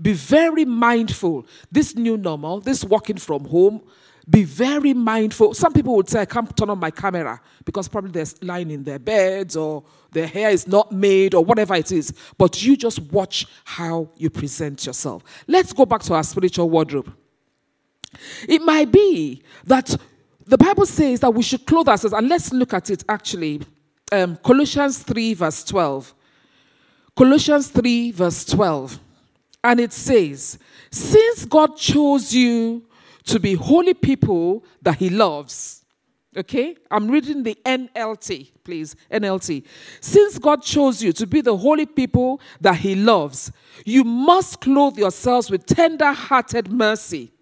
Be 0.00 0.12
very 0.12 0.64
mindful. 0.64 1.46
This 1.70 1.94
new 1.94 2.16
normal, 2.16 2.60
this 2.60 2.84
working 2.84 3.16
from 3.16 3.44
home, 3.44 3.82
be 4.28 4.44
very 4.44 4.94
mindful. 4.94 5.52
Some 5.54 5.72
people 5.72 5.94
would 5.96 6.08
say, 6.08 6.20
I 6.20 6.24
can't 6.24 6.56
turn 6.56 6.70
on 6.70 6.78
my 6.78 6.90
camera 6.90 7.40
because 7.64 7.88
probably 7.88 8.10
they're 8.10 8.26
lying 8.42 8.70
in 8.70 8.82
their 8.82 8.98
beds 8.98 9.56
or 9.56 9.84
their 10.12 10.26
hair 10.26 10.50
is 10.50 10.66
not 10.66 10.92
made 10.92 11.34
or 11.34 11.44
whatever 11.44 11.74
it 11.74 11.92
is. 11.92 12.12
But 12.38 12.62
you 12.62 12.76
just 12.76 13.00
watch 13.12 13.46
how 13.64 14.08
you 14.16 14.30
present 14.30 14.86
yourself. 14.86 15.22
Let's 15.46 15.72
go 15.72 15.84
back 15.84 16.02
to 16.02 16.14
our 16.14 16.22
spiritual 16.22 16.70
wardrobe. 16.70 17.14
It 18.48 18.62
might 18.62 18.90
be 18.90 19.42
that 19.64 19.94
the 20.46 20.56
Bible 20.56 20.86
says 20.86 21.20
that 21.20 21.32
we 21.32 21.42
should 21.42 21.66
clothe 21.66 21.88
ourselves, 21.88 22.14
and 22.14 22.28
let's 22.28 22.52
look 22.52 22.72
at 22.74 22.90
it 22.90 23.04
actually. 23.08 23.62
Um, 24.12 24.36
Colossians 24.36 24.98
3, 25.02 25.34
verse 25.34 25.64
12. 25.64 26.14
Colossians 27.16 27.68
3, 27.68 28.10
verse 28.12 28.44
12. 28.44 29.00
And 29.64 29.80
it 29.80 29.92
says, 29.92 30.58
Since 30.90 31.46
God 31.46 31.76
chose 31.76 32.34
you 32.34 32.86
to 33.26 33.40
be 33.40 33.54
holy 33.54 33.94
people 33.94 34.64
that 34.82 34.98
he 34.98 35.10
loves. 35.10 35.84
Okay? 36.36 36.76
I'm 36.90 37.10
reading 37.10 37.42
the 37.42 37.56
NLT, 37.64 38.50
please. 38.64 38.96
NLT. 39.10 39.64
Since 40.00 40.38
God 40.38 40.62
chose 40.62 41.02
you 41.02 41.12
to 41.14 41.26
be 41.26 41.40
the 41.40 41.56
holy 41.56 41.86
people 41.86 42.40
that 42.60 42.76
he 42.76 42.94
loves, 42.94 43.52
you 43.84 44.04
must 44.04 44.60
clothe 44.60 44.98
yourselves 44.98 45.50
with 45.50 45.64
tender 45.66 46.12
hearted 46.12 46.70
mercy. 46.70 47.32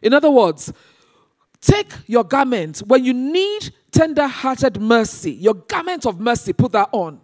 In 0.00 0.14
other 0.14 0.30
words, 0.30 0.72
take 1.60 1.92
your 2.06 2.24
garment 2.24 2.78
when 2.80 3.04
you 3.04 3.12
need 3.12 3.72
tender 3.90 4.26
hearted 4.26 4.80
mercy, 4.80 5.32
your 5.32 5.54
garment 5.54 6.06
of 6.06 6.20
mercy, 6.20 6.52
put 6.52 6.72
that 6.72 6.88
on. 6.92 7.20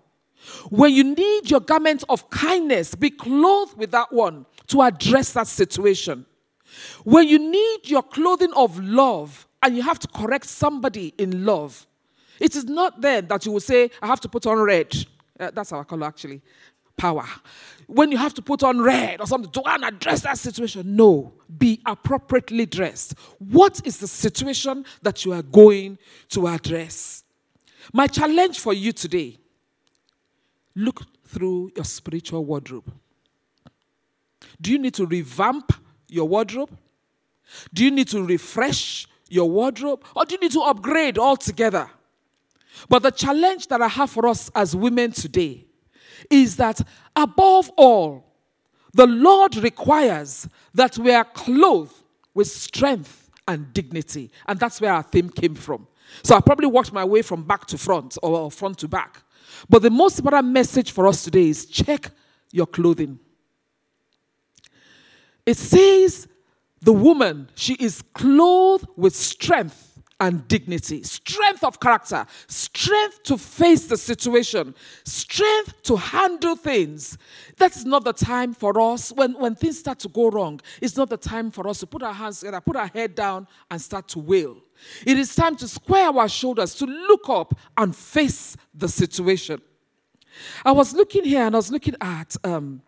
When 0.68 0.92
you 0.92 1.04
need 1.04 1.50
your 1.50 1.60
garment 1.60 2.04
of 2.08 2.28
kindness, 2.28 2.94
be 2.94 3.10
clothed 3.10 3.78
with 3.78 3.92
that 3.92 4.12
one 4.12 4.44
to 4.66 4.82
address 4.82 5.32
that 5.32 5.46
situation. 5.46 6.26
When 7.04 7.28
you 7.28 7.38
need 7.38 7.88
your 7.88 8.02
clothing 8.02 8.52
of 8.54 8.78
love 8.78 9.46
and 9.62 9.76
you 9.76 9.82
have 9.82 9.98
to 10.00 10.08
correct 10.08 10.46
somebody 10.46 11.14
in 11.18 11.44
love, 11.44 11.86
it 12.40 12.56
is 12.56 12.64
not 12.64 13.00
then 13.00 13.28
that 13.28 13.46
you 13.46 13.52
will 13.52 13.60
say, 13.60 13.90
I 14.02 14.06
have 14.06 14.20
to 14.20 14.28
put 14.28 14.46
on 14.46 14.58
red. 14.58 14.94
Uh, 15.38 15.50
that's 15.52 15.72
our 15.72 15.84
color, 15.84 16.06
actually. 16.06 16.42
Power. 16.96 17.24
When 17.86 18.12
you 18.12 18.18
have 18.18 18.34
to 18.34 18.42
put 18.42 18.62
on 18.62 18.80
red 18.80 19.20
or 19.20 19.26
something 19.26 19.50
to 19.50 19.60
go 19.60 19.68
and 19.68 19.84
address 19.84 20.22
that 20.22 20.38
situation, 20.38 20.94
no. 20.94 21.32
Be 21.58 21.80
appropriately 21.86 22.66
dressed. 22.66 23.14
What 23.38 23.84
is 23.86 23.98
the 23.98 24.06
situation 24.08 24.84
that 25.02 25.24
you 25.24 25.32
are 25.32 25.42
going 25.42 25.98
to 26.30 26.46
address? 26.46 27.24
My 27.92 28.06
challenge 28.06 28.60
for 28.60 28.72
you 28.72 28.92
today 28.92 29.38
look 30.74 31.02
through 31.26 31.72
your 31.74 31.84
spiritual 31.84 32.44
wardrobe. 32.44 32.92
Do 34.60 34.72
you 34.72 34.78
need 34.78 34.94
to 34.94 35.06
revamp 35.06 35.72
your 36.14 36.28
wardrobe? 36.28 36.70
Do 37.72 37.84
you 37.84 37.90
need 37.90 38.08
to 38.08 38.24
refresh 38.24 39.06
your 39.28 39.50
wardrobe? 39.50 40.04
Or 40.14 40.24
do 40.24 40.34
you 40.34 40.40
need 40.40 40.52
to 40.52 40.60
upgrade 40.60 41.18
altogether? 41.18 41.90
But 42.88 43.02
the 43.02 43.10
challenge 43.10 43.68
that 43.68 43.82
I 43.82 43.88
have 43.88 44.10
for 44.10 44.26
us 44.28 44.50
as 44.54 44.74
women 44.74 45.12
today 45.12 45.66
is 46.30 46.56
that 46.56 46.80
above 47.14 47.70
all, 47.76 48.24
the 48.92 49.06
Lord 49.06 49.56
requires 49.56 50.48
that 50.72 50.96
we 50.98 51.12
are 51.12 51.24
clothed 51.24 51.94
with 52.32 52.48
strength 52.48 53.30
and 53.46 53.72
dignity. 53.72 54.30
And 54.46 54.58
that's 54.58 54.80
where 54.80 54.92
our 54.92 55.02
theme 55.02 55.30
came 55.30 55.54
from. 55.54 55.86
So 56.22 56.36
I 56.36 56.40
probably 56.40 56.66
worked 56.66 56.92
my 56.92 57.04
way 57.04 57.22
from 57.22 57.44
back 57.44 57.66
to 57.66 57.78
front 57.78 58.16
or 58.22 58.50
front 58.50 58.78
to 58.78 58.88
back. 58.88 59.22
But 59.68 59.82
the 59.82 59.90
most 59.90 60.18
important 60.18 60.46
message 60.48 60.92
for 60.92 61.06
us 61.06 61.24
today 61.24 61.48
is 61.48 61.66
check 61.66 62.10
your 62.50 62.66
clothing. 62.66 63.18
It 65.46 65.56
says 65.56 66.28
the 66.80 66.92
woman, 66.92 67.48
she 67.54 67.74
is 67.74 68.02
clothed 68.14 68.86
with 68.96 69.14
strength 69.14 69.94
and 70.20 70.46
dignity, 70.48 71.02
strength 71.02 71.64
of 71.64 71.80
character, 71.80 72.24
strength 72.46 73.22
to 73.24 73.36
face 73.36 73.86
the 73.86 73.96
situation, 73.96 74.74
strength 75.04 75.82
to 75.82 75.96
handle 75.96 76.56
things. 76.56 77.18
That's 77.56 77.84
not 77.84 78.04
the 78.04 78.12
time 78.12 78.54
for 78.54 78.80
us 78.80 79.12
when, 79.12 79.32
when 79.34 79.54
things 79.54 79.78
start 79.78 79.98
to 80.00 80.08
go 80.08 80.30
wrong. 80.30 80.60
It's 80.80 80.96
not 80.96 81.10
the 81.10 81.16
time 81.16 81.50
for 81.50 81.66
us 81.68 81.80
to 81.80 81.86
put 81.86 82.02
our 82.02 82.12
hands 82.12 82.40
together, 82.40 82.60
put 82.60 82.76
our 82.76 82.86
head 82.86 83.14
down, 83.14 83.48
and 83.70 83.80
start 83.80 84.08
to 84.08 84.18
wail. 84.18 84.56
It 85.06 85.18
is 85.18 85.34
time 85.34 85.56
to 85.56 85.68
square 85.68 86.08
our 86.08 86.28
shoulders, 86.28 86.74
to 86.76 86.86
look 86.86 87.28
up 87.28 87.58
and 87.76 87.94
face 87.94 88.56
the 88.72 88.88
situation. 88.88 89.60
I 90.64 90.72
was 90.72 90.94
looking 90.94 91.24
here 91.24 91.42
and 91.42 91.54
I 91.54 91.58
was 91.58 91.70
looking 91.70 91.94
at 92.00 92.36
um, 92.44 92.82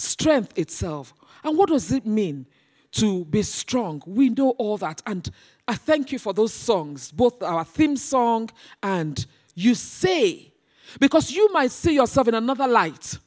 strength 0.00 0.58
itself. 0.58 1.14
And 1.44 1.56
what 1.56 1.68
does 1.68 1.92
it 1.92 2.06
mean 2.06 2.46
to 2.92 3.24
be 3.26 3.42
strong? 3.42 4.02
We 4.06 4.30
know 4.30 4.50
all 4.50 4.76
that. 4.78 5.02
And 5.06 5.28
I 5.68 5.74
thank 5.74 6.12
you 6.12 6.18
for 6.18 6.32
those 6.32 6.52
songs, 6.52 7.12
both 7.12 7.42
our 7.42 7.64
theme 7.64 7.96
song 7.96 8.50
and 8.82 9.24
You 9.54 9.74
Say, 9.74 10.52
because 10.98 11.30
you 11.30 11.52
might 11.52 11.70
see 11.70 11.94
yourself 11.94 12.28
in 12.28 12.34
another 12.34 12.66
light. 12.66 13.18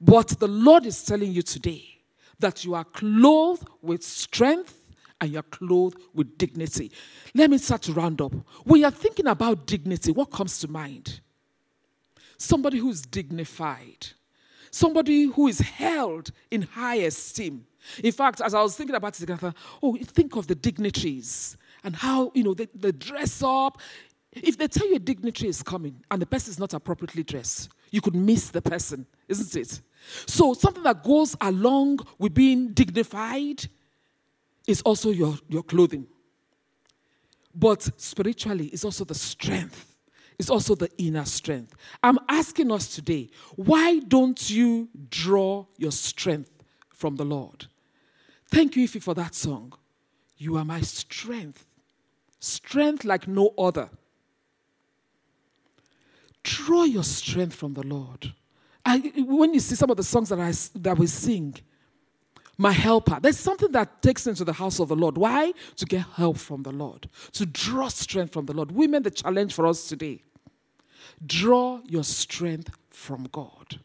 But 0.00 0.28
the 0.38 0.48
Lord 0.48 0.84
is 0.84 1.02
telling 1.02 1.32
you 1.32 1.42
today 1.42 1.84
that 2.38 2.64
you 2.64 2.74
are 2.74 2.84
clothed 2.84 3.66
with 3.80 4.02
strength 4.02 4.74
and 5.20 5.30
you're 5.30 5.42
clothed 5.42 5.98
with 6.12 6.36
dignity. 6.36 6.92
Let 7.34 7.48
me 7.48 7.56
start 7.56 7.82
to 7.82 7.92
round 7.92 8.20
up. 8.20 8.34
When 8.64 8.82
you're 8.82 8.90
thinking 8.90 9.26
about 9.26 9.66
dignity, 9.66 10.12
what 10.12 10.30
comes 10.30 10.58
to 10.58 10.68
mind? 10.68 11.20
Somebody 12.36 12.76
who's 12.76 13.00
dignified, 13.00 14.08
somebody 14.76 15.24
who 15.24 15.48
is 15.48 15.58
held 15.58 16.30
in 16.50 16.62
high 16.62 16.96
esteem. 16.96 17.66
In 18.04 18.12
fact, 18.12 18.42
as 18.42 18.52
I 18.52 18.62
was 18.62 18.76
thinking 18.76 18.94
about 18.94 19.18
it, 19.20 19.30
I 19.30 19.36
thought, 19.36 19.56
oh, 19.82 19.96
think 19.96 20.36
of 20.36 20.46
the 20.46 20.54
dignitaries 20.54 21.56
and 21.82 21.96
how, 21.96 22.30
you 22.34 22.44
know, 22.44 22.52
they, 22.52 22.68
they 22.74 22.92
dress 22.92 23.42
up. 23.42 23.80
If 24.32 24.58
they 24.58 24.68
tell 24.68 24.86
you 24.86 24.96
a 24.96 24.98
dignitary 24.98 25.48
is 25.48 25.62
coming 25.62 25.96
and 26.10 26.20
the 26.20 26.26
person 26.26 26.50
is 26.50 26.58
not 26.58 26.74
appropriately 26.74 27.22
dressed, 27.22 27.70
you 27.90 28.02
could 28.02 28.14
miss 28.14 28.50
the 28.50 28.60
person, 28.60 29.06
isn't 29.28 29.56
it? 29.56 29.80
So, 30.26 30.52
something 30.52 30.82
that 30.82 31.02
goes 31.02 31.34
along 31.40 32.00
with 32.18 32.34
being 32.34 32.72
dignified 32.72 33.66
is 34.66 34.82
also 34.82 35.10
your, 35.10 35.38
your 35.48 35.62
clothing. 35.62 36.06
But 37.54 37.88
spiritually, 37.96 38.66
it's 38.66 38.84
also 38.84 39.04
the 39.04 39.14
strength 39.14 39.95
it's 40.38 40.50
also 40.50 40.74
the 40.74 40.90
inner 40.98 41.24
strength. 41.24 41.74
I'm 42.02 42.18
asking 42.28 42.70
us 42.70 42.94
today, 42.94 43.30
why 43.54 44.00
don't 44.00 44.50
you 44.50 44.88
draw 45.08 45.66
your 45.78 45.92
strength 45.92 46.50
from 46.90 47.16
the 47.16 47.24
Lord? 47.24 47.66
Thank 48.50 48.76
you, 48.76 48.86
Ify, 48.86 49.02
for 49.02 49.14
that 49.14 49.34
song. 49.34 49.72
You 50.36 50.56
are 50.56 50.64
my 50.64 50.82
strength. 50.82 51.66
Strength 52.38 53.04
like 53.04 53.26
no 53.26 53.54
other. 53.56 53.88
Draw 56.42 56.84
your 56.84 57.02
strength 57.02 57.54
from 57.54 57.74
the 57.74 57.82
Lord. 57.82 58.32
I, 58.84 58.98
when 59.16 59.54
you 59.54 59.60
see 59.60 59.74
some 59.74 59.90
of 59.90 59.96
the 59.96 60.04
songs 60.04 60.28
that, 60.28 60.38
I, 60.38 60.52
that 60.78 60.98
we 60.98 61.06
sing, 61.06 61.56
my 62.58 62.72
helper. 62.72 63.18
There's 63.20 63.38
something 63.38 63.72
that 63.72 64.00
takes 64.00 64.26
into 64.26 64.44
the 64.44 64.52
house 64.52 64.78
of 64.78 64.88
the 64.88 64.96
Lord. 64.96 65.18
Why? 65.18 65.52
To 65.76 65.84
get 65.84 66.06
help 66.14 66.38
from 66.38 66.62
the 66.62 66.70
Lord, 66.72 67.08
to 67.32 67.46
draw 67.46 67.88
strength 67.88 68.32
from 68.32 68.46
the 68.46 68.52
Lord. 68.52 68.70
Women, 68.70 69.02
the 69.02 69.10
challenge 69.10 69.54
for 69.54 69.66
us 69.66 69.88
today 69.88 70.22
draw 71.24 71.80
your 71.86 72.04
strength 72.04 72.70
from 72.90 73.28
God. 73.32 73.80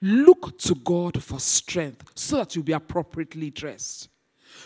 Look 0.00 0.58
to 0.60 0.74
God 0.76 1.22
for 1.22 1.40
strength 1.40 2.10
so 2.14 2.36
that 2.36 2.54
you'll 2.54 2.64
be 2.64 2.72
appropriately 2.72 3.50
dressed. 3.50 4.08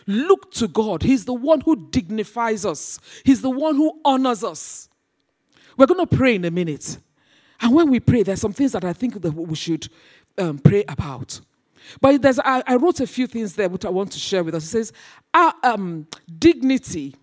Look 0.06 0.52
to 0.52 0.68
God. 0.68 1.02
He's 1.02 1.24
the 1.24 1.34
one 1.34 1.60
who 1.60 1.88
dignifies 1.90 2.64
us, 2.64 2.98
He's 3.24 3.40
the 3.40 3.50
one 3.50 3.76
who 3.76 4.00
honors 4.04 4.44
us. 4.44 4.88
We're 5.76 5.86
going 5.86 6.06
to 6.06 6.16
pray 6.16 6.34
in 6.34 6.44
a 6.44 6.50
minute. 6.50 6.98
And 7.60 7.74
when 7.74 7.90
we 7.90 8.00
pray, 8.00 8.22
there's 8.22 8.40
some 8.40 8.52
things 8.52 8.72
that 8.72 8.84
I 8.84 8.92
think 8.92 9.22
that 9.22 9.30
we 9.30 9.54
should 9.54 9.88
um, 10.36 10.58
pray 10.58 10.84
about. 10.88 11.40
But 12.00 12.20
there's, 12.20 12.38
I, 12.38 12.62
I, 12.66 12.76
wrote 12.76 13.00
a 13.00 13.06
few 13.06 13.26
things 13.26 13.54
there 13.54 13.68
which 13.68 13.84
I 13.84 13.88
want 13.88 14.12
to 14.12 14.18
share 14.18 14.44
with 14.44 14.54
us. 14.54 14.64
It 14.64 14.68
says, 14.68 14.92
Our 15.32 15.54
um, 15.62 16.06
dignity 16.38 17.14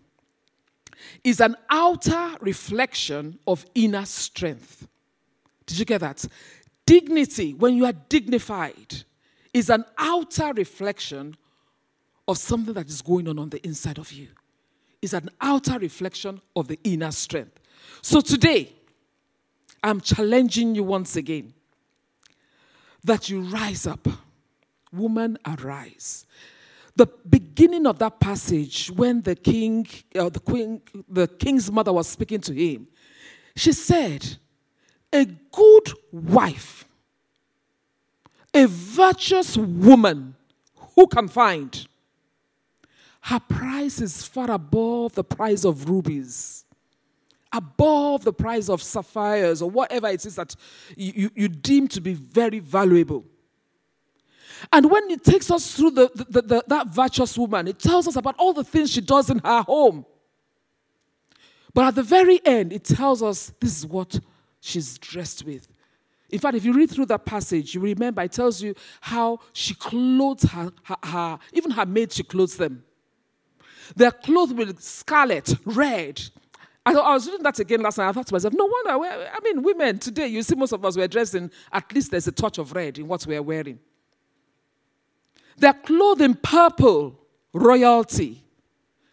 is 1.24 1.39
an 1.39 1.56
outer 1.69 2.36
reflection 2.41 3.39
of 3.48 3.65
inner 3.76 4.06
strength. 4.06 4.88
Did 5.65 5.80
you 5.80 5.86
get 5.86 6.02
that? 6.02 6.26
Dignity, 6.86 7.54
when 7.54 7.76
you 7.76 7.86
are 7.86 7.93
dignified, 7.93 9.04
is 9.54 9.69
an 9.69 9.86
outer 9.98 10.54
reflection 10.54 11.36
of 12.28 12.38
something 12.38 12.74
that 12.74 12.88
is 12.88 13.02
going 13.02 13.28
on 13.28 13.39
on 13.39 13.50
the 13.50 13.65
inside 13.65 13.98
of 13.98 14.12
you. 14.12 14.28
Is 15.02 15.13
an 15.13 15.30
outer 15.39 15.80
reflection 15.80 16.41
of 16.56 16.67
the 16.67 16.80
inner 16.84 17.12
strength. 17.12 17.60
So 18.02 18.22
today, 18.22 18.74
I'm 19.84 20.02
challenging 20.02 20.76
you 20.76 20.84
once 20.84 21.15
again 21.15 21.54
that 23.04 23.30
you 23.30 23.41
rise 23.41 23.88
up. 23.88 24.08
Woman, 24.91 25.38
arise 25.45 26.26
the 27.00 27.08
beginning 27.30 27.88
of 27.88 27.98
that 28.00 28.20
passage, 28.20 28.92
when 28.92 29.22
the 29.22 29.34
king, 29.34 29.88
uh, 30.16 30.28
the 30.28 30.40
queen, 30.40 30.82
the 31.08 31.28
king's 31.28 31.72
mother 31.72 31.94
was 31.94 32.10
speaking 32.10 32.42
to 32.42 32.54
him, 32.54 32.88
she 33.56 33.72
said, 33.72 34.38
"A 35.14 35.24
good 35.26 35.94
wife, 36.12 36.86
a 38.54 38.66
virtuous 38.68 39.56
woman, 39.58 40.36
who 40.96 41.08
can 41.08 41.28
find?" 41.28 41.88
her 43.22 43.40
price 43.40 44.02
is 44.02 44.24
far 44.24 44.50
above 44.52 45.14
the 45.14 45.24
price 45.24 45.64
of 45.66 45.90
rubies, 45.90 46.66
above 47.52 48.24
the 48.24 48.34
price 48.34 48.70
of 48.70 48.82
sapphires 48.82 49.62
or 49.62 49.70
whatever 49.70 50.08
it 50.08 50.26
is 50.26 50.36
that 50.36 50.56
you, 50.96 51.14
you, 51.16 51.32
you 51.36 51.48
deem 51.48 51.88
to 51.88 52.02
be 52.02 52.14
very 52.14 52.60
valuable. 52.60 53.24
And 54.72 54.89
when 54.89 55.10
it 55.10 55.24
takes 55.24 55.50
us 55.52 55.76
through 55.76 55.91
the, 55.91 56.12
the, 56.15 56.41
the, 56.41 56.63
that 56.67 56.88
virtuous 56.88 57.38
woman, 57.38 57.67
it 57.67 57.80
tells 57.80 58.08
us 58.08 58.15
about 58.15 58.36
all 58.38 58.54
the 58.54 58.63
things 58.63 58.91
she 58.91 59.02
does 59.02 59.30
in 59.30 59.39
her 59.39 59.62
home. 59.62 60.06
But 61.74 61.86
at 61.86 61.95
the 61.95 62.04
very 62.04 62.39
end, 62.45 62.74
it 62.74 62.84
tells 62.84 63.22
us 63.22 63.54
this 63.60 63.78
is 63.78 63.86
what 63.86 64.19
she's 64.60 64.98
dressed 64.98 65.45
with. 65.45 65.67
In 66.30 66.39
fact, 66.39 66.56
if 66.56 66.65
you 66.65 66.74
read 66.74 66.89
through 66.89 67.08
that 67.08 67.26
passage, 67.26 67.74
you 67.74 67.82
remember 67.82 68.22
it 68.22 68.32
tells 68.32 68.62
you 68.62 68.76
how 69.02 69.39
she 69.54 69.74
clothes 69.74 70.43
her, 70.43 70.72
her, 70.84 70.98
her 71.04 71.39
even 71.54 71.72
her 71.72 71.86
maids, 71.86 72.15
she 72.15 72.24
clothes 72.24 72.56
them. 72.56 72.84
They're 73.95 74.12
clothed 74.12 74.56
with 74.56 74.80
scarlet, 74.82 75.56
red. 75.65 76.22
I, 76.86 76.93
I 76.93 77.13
was 77.13 77.26
reading 77.26 77.43
that 77.43 77.60
again 77.60 77.82
last 77.82 77.98
night. 77.98 78.10
I 78.10 78.12
thought 78.12 78.28
to 78.28 78.34
myself, 78.34 78.54
no 78.54 78.65
wonder. 78.65 79.06
I 79.06 79.39
mean, 79.43 79.63
women 79.63 79.98
today, 79.98 80.28
you 80.28 80.43
see, 80.43 80.56
most 80.56 80.72
of 80.72 80.86
us 80.86 80.95
were 80.95 81.08
dressed 81.08 81.36
in 81.36 81.52
at 81.72 81.91
least 81.93 82.12
there's 82.12 82.28
a 82.28 82.32
touch 82.32 82.60
of 82.60 82.74
red 82.74 83.00
in 83.00 83.08
what 83.08 83.26
we're 83.26 83.41
wearing. 83.41 83.80
They're 85.60 85.74
clothed 85.74 86.22
in 86.22 86.36
purple, 86.36 87.19
royalty, 87.54 88.43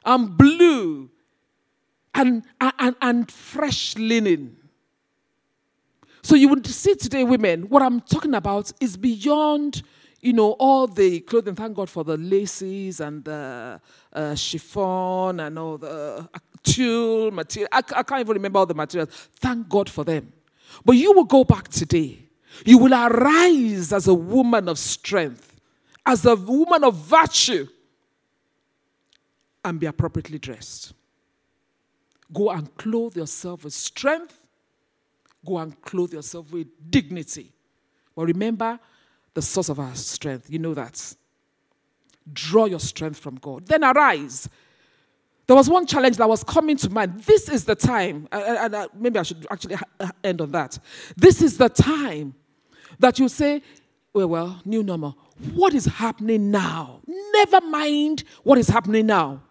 and 0.05 0.37
blue, 0.37 1.11
and, 2.15 2.45
and, 2.61 2.97
and 3.01 3.31
fresh 3.31 3.97
linen. 3.97 4.57
So 6.23 6.35
you 6.35 6.49
would 6.49 6.67
see 6.67 6.95
today, 6.95 7.23
women, 7.25 7.69
what 7.69 7.83
I'm 7.83 8.01
talking 8.01 8.35
about 8.35 8.73
is 8.81 8.97
beyond, 8.97 9.83
you 10.21 10.33
know, 10.33 10.53
all 10.59 10.87
the 10.89 11.21
clothing. 11.21 11.55
Thank 11.55 11.77
God 11.77 11.89
for 11.89 12.03
the 12.03 12.17
laces 12.17 13.01
and 13.01 13.25
the 13.25 13.81
uh, 14.13 14.35
chiffon 14.35 15.39
and 15.39 15.59
all 15.59 15.79
the 15.79 16.27
uh, 16.35 16.39
tulle 16.65 17.31
material. 17.31 17.69
I, 17.71 17.79
I 17.79 18.03
can't 18.03 18.21
even 18.21 18.35
remember 18.35 18.59
all 18.59 18.67
the 18.67 18.75
materials. 18.75 19.11
Thank 19.37 19.69
God 19.69 19.89
for 19.89 20.05
them. 20.05 20.33
But 20.85 20.97
you 20.97 21.13
will 21.13 21.25
go 21.25 21.45
back 21.45 21.69
today. 21.69 22.19
You 22.65 22.79
will 22.79 22.95
arise 22.95 23.93
as 23.93 24.09
a 24.09 24.15
woman 24.15 24.69
of 24.69 24.79
strength, 24.79 25.56
as 26.07 26.25
a 26.25 26.37
woman 26.37 26.85
of 26.85 26.95
virtue, 26.95 27.67
and 29.65 29.81
be 29.81 29.87
appropriately 29.87 30.39
dressed. 30.39 30.95
Go 32.33 32.51
and 32.51 32.75
clothe 32.77 33.17
yourself 33.17 33.65
with 33.65 33.73
strength. 33.73 34.39
Go 35.45 35.59
and 35.59 35.81
clothe 35.83 36.13
yourself 36.13 36.53
with 36.53 36.69
dignity. 36.89 37.53
But 38.15 38.27
remember 38.27 38.79
the 39.35 39.43
source 39.43 39.69
of 39.69 39.81
our 39.81 39.95
strength. 39.97 40.49
You 40.49 40.61
know 40.61 40.75
that. 40.75 41.15
Draw 42.33 42.67
your 42.67 42.81
strength 42.81 43.19
from 43.19 43.37
God. 43.37 43.67
Then 43.67 43.83
arise. 43.83 44.49
There 45.47 45.57
was 45.57 45.69
one 45.69 45.87
challenge 45.87 46.17
that 46.17 46.29
was 46.29 46.43
coming 46.43 46.77
to 46.79 46.91
mind. 46.91 47.21
This 47.21 47.49
is 47.49 47.65
the 47.65 47.75
time, 47.77 48.29
and 48.33 48.75
uh, 48.75 48.89
maybe 48.95 49.19
I 49.19 49.23
should 49.23 49.47
actually 49.51 49.77
end 50.25 50.41
on 50.41 50.51
that. 50.53 50.79
This 51.17 51.41
is 51.41 51.59
the 51.59 51.69
time 51.69 52.35
that 52.99 53.19
you 53.21 53.29
say, 53.29 53.63
well, 54.17 54.29
well, 54.29 54.63
new 54.65 54.83
normal. 54.83 55.15
What 55.53 55.75
is 55.75 55.85
happening 55.85 56.51
now? 56.51 57.03
Never 57.35 57.61
mind 57.61 58.25
what 58.45 58.57
is 58.57 58.67
happening 58.67 59.05
now. 59.05 59.43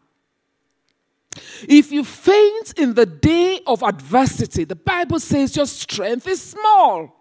If 1.69 1.91
you 1.91 2.03
faint 2.03 2.73
in 2.79 2.95
the 2.95 3.05
day 3.05 3.59
of 3.67 3.83
adversity, 3.83 4.63
the 4.63 4.75
Bible 4.75 5.19
says 5.19 5.55
your 5.55 5.67
strength 5.67 6.27
is 6.27 6.41
small. 6.41 7.15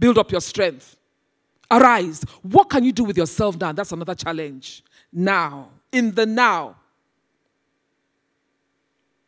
Build 0.00 0.18
up 0.18 0.32
your 0.32 0.40
strength. 0.40 0.96
Arise. 1.70 2.24
What 2.42 2.70
can 2.70 2.82
you 2.82 2.90
do 2.90 3.04
with 3.04 3.16
yourself 3.16 3.56
now? 3.56 3.70
That's 3.70 3.92
another 3.92 4.16
challenge. 4.16 4.82
Now, 5.12 5.68
in 5.92 6.12
the 6.12 6.26
now. 6.26 6.74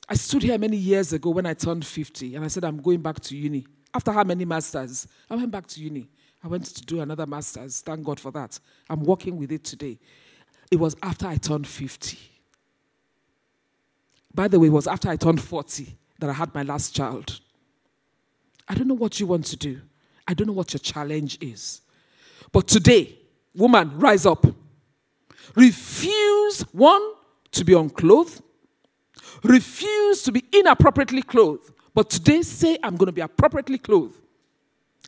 I 0.08 0.14
stood 0.14 0.42
here 0.42 0.58
many 0.58 0.76
years 0.76 1.12
ago 1.12 1.30
when 1.30 1.46
I 1.46 1.54
turned 1.54 1.86
50 1.86 2.34
and 2.34 2.44
I 2.44 2.48
said, 2.48 2.64
I'm 2.64 2.78
going 2.82 3.02
back 3.02 3.20
to 3.20 3.36
uni. 3.36 3.68
After 3.94 4.10
how 4.10 4.24
many 4.24 4.44
masters? 4.44 5.06
I 5.30 5.36
went 5.36 5.52
back 5.52 5.66
to 5.68 5.80
uni. 5.80 6.08
I 6.42 6.48
went 6.48 6.66
to 6.66 6.82
do 6.82 7.00
another 7.00 7.26
master's. 7.26 7.80
Thank 7.80 8.04
God 8.04 8.20
for 8.20 8.30
that. 8.32 8.58
I'm 8.88 9.02
working 9.04 9.36
with 9.36 9.50
it 9.50 9.64
today. 9.64 9.98
It 10.70 10.76
was 10.78 10.96
after 11.02 11.26
I 11.26 11.36
turned 11.36 11.66
50. 11.66 12.18
By 14.34 14.48
the 14.48 14.60
way, 14.60 14.68
it 14.68 14.72
was 14.72 14.86
after 14.86 15.08
I 15.08 15.16
turned 15.16 15.40
40 15.40 15.96
that 16.20 16.30
I 16.30 16.32
had 16.32 16.54
my 16.54 16.62
last 16.62 16.94
child. 16.94 17.40
I 18.68 18.74
don't 18.74 18.86
know 18.86 18.94
what 18.94 19.18
you 19.18 19.26
want 19.26 19.46
to 19.46 19.56
do. 19.56 19.80
I 20.26 20.34
don't 20.34 20.46
know 20.46 20.52
what 20.52 20.72
your 20.72 20.80
challenge 20.80 21.38
is. 21.40 21.80
But 22.52 22.68
today, 22.68 23.18
woman, 23.54 23.98
rise 23.98 24.26
up. 24.26 24.46
Refuse, 25.54 26.60
one, 26.72 27.02
to 27.52 27.64
be 27.64 27.72
unclothed. 27.72 28.42
Refuse 29.42 30.22
to 30.22 30.32
be 30.32 30.44
inappropriately 30.52 31.22
clothed. 31.22 31.72
But 31.94 32.10
today, 32.10 32.42
say, 32.42 32.78
I'm 32.82 32.96
going 32.96 33.06
to 33.06 33.12
be 33.12 33.22
appropriately 33.22 33.78
clothed. 33.78 34.20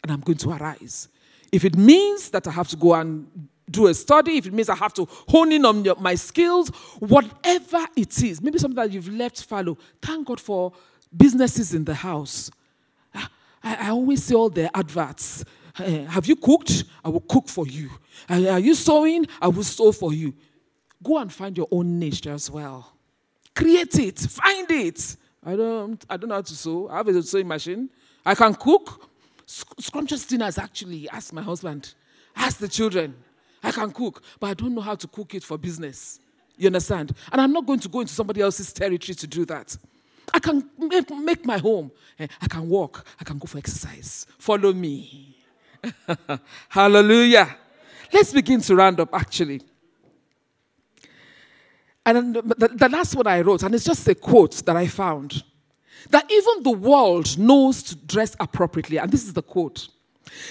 And 0.03 0.11
I'm 0.11 0.21
going 0.21 0.39
to 0.39 0.51
arise. 0.51 1.09
If 1.53 1.65
it 1.65 1.77
means 1.77 2.31
that 2.31 2.47
I 2.47 2.51
have 2.53 2.69
to 2.69 2.77
go 2.77 2.95
and 2.95 3.27
do 3.71 3.87
a 3.87 3.95
study, 3.95 4.37
if 4.37 4.47
it 4.47 4.53
means 4.53 4.69
I 4.69 4.77
have 4.77 4.95
to 4.95 5.07
hone 5.29 5.53
in 5.53 5.65
on 5.65 5.85
my 6.01 6.15
skills, 6.17 6.69
whatever 6.99 7.87
it 7.97 8.23
is, 8.23 8.43
maybe 8.43 8.59
something 8.59 8.77
that 8.77 8.93
you've 8.93 9.13
left 9.13 9.45
fallow, 9.45 9.79
thank 10.03 10.27
God 10.27 10.41
for 10.41 10.73
businesses 11.17 11.75
in 11.75 11.85
the 11.85 11.95
house. 11.95 12.51
I, 13.15 13.27
I 13.63 13.91
always 13.91 14.25
see 14.25 14.35
all 14.35 14.51
the 14.51 14.75
adverts. 14.77 15.45
Uh, 15.79 16.05
have 16.05 16.27
you 16.27 16.37
cooked? 16.37 16.85
I 17.05 17.09
will 17.09 17.21
cook 17.21 17.49
for 17.49 17.67
you. 17.67 17.91
Uh, 18.29 18.49
are 18.49 18.59
you 18.59 18.75
sewing? 18.75 19.27
I 19.41 19.49
will 19.49 19.63
sew 19.63 19.93
for 19.93 20.13
you. 20.13 20.35
Go 21.03 21.19
and 21.19 21.33
find 21.33 21.57
your 21.57 21.69
own 21.71 21.99
niche 21.99 22.27
as 22.27 22.51
well. 22.51 22.93
Create 23.55 23.99
it. 23.99 24.19
Find 24.19 24.71
it. 24.71 25.17
I 25.45 25.57
don't, 25.57 26.05
I 26.11 26.17
don't 26.17 26.29
know 26.29 26.35
how 26.37 26.43
to 26.43 26.55
sew. 26.55 26.89
I 26.89 26.99
have 26.99 27.09
a 27.09 27.23
sewing 27.23 27.49
machine. 27.49 27.89
I 28.25 28.35
can 28.35 28.55
cook. 28.55 29.10
Scrumptious 29.51 30.27
dinners, 30.27 30.59
actually. 30.59 31.09
Ask 31.09 31.33
my 31.33 31.43
husband. 31.43 31.95
Ask 32.37 32.59
the 32.59 32.69
children. 32.69 33.15
I 33.63 33.73
can 33.73 33.91
cook, 33.91 34.23
but 34.39 34.47
I 34.47 34.55
don't 34.55 34.75
know 34.75 34.81
how 34.81 34.95
to 34.95 35.09
cook 35.09 35.35
it 35.35 35.43
for 35.43 35.59
business. 35.59 36.21
You 36.57 36.69
understand? 36.69 37.13
And 37.33 37.41
I'm 37.41 37.53
not 37.53 37.67
going 37.67 37.81
to 37.81 37.89
go 37.89 38.01
into 38.01 38.15
somebody 38.15 38.41
else's 38.43 38.73
territory 38.73 39.15
to 39.17 39.27
do 39.27 39.45
that. 39.47 39.77
I 40.33 40.39
can 40.39 40.71
make, 40.79 41.45
my 41.45 41.59
home. 41.59 41.91
Eh, 42.19 42.29
I 42.41 42.47
can 42.47 42.69
walk. 42.69 43.05
I 43.21 43.25
can 43.25 43.39
go 43.39 43.47
for 43.47 43.59
exercise. 43.59 44.27
Follow 44.39 44.73
me. 44.73 45.37
Hallelujah. 46.69 47.57
Let's 48.13 48.33
begin 48.33 48.61
to 48.61 48.77
round 48.77 49.01
up, 49.01 49.13
actually. 49.13 49.63
And 52.07 52.35
the 52.35 52.89
last 52.91 53.17
one 53.17 53.27
I 53.27 53.41
wrote, 53.41 53.65
and 53.65 53.75
it's 53.75 53.85
just 53.85 54.07
a 54.07 54.15
quote 54.15 54.65
that 54.65 54.77
I 54.77 54.87
found 54.87 55.43
that 56.09 56.31
even 56.31 56.63
the 56.63 56.71
world 56.71 57.39
knows 57.39 57.83
to 57.85 57.97
dress 57.97 58.35
appropriately. 58.41 58.99
And 58.99 59.11
this 59.11 59.25
is 59.25 59.35
the 59.35 59.43
quote 59.43 59.89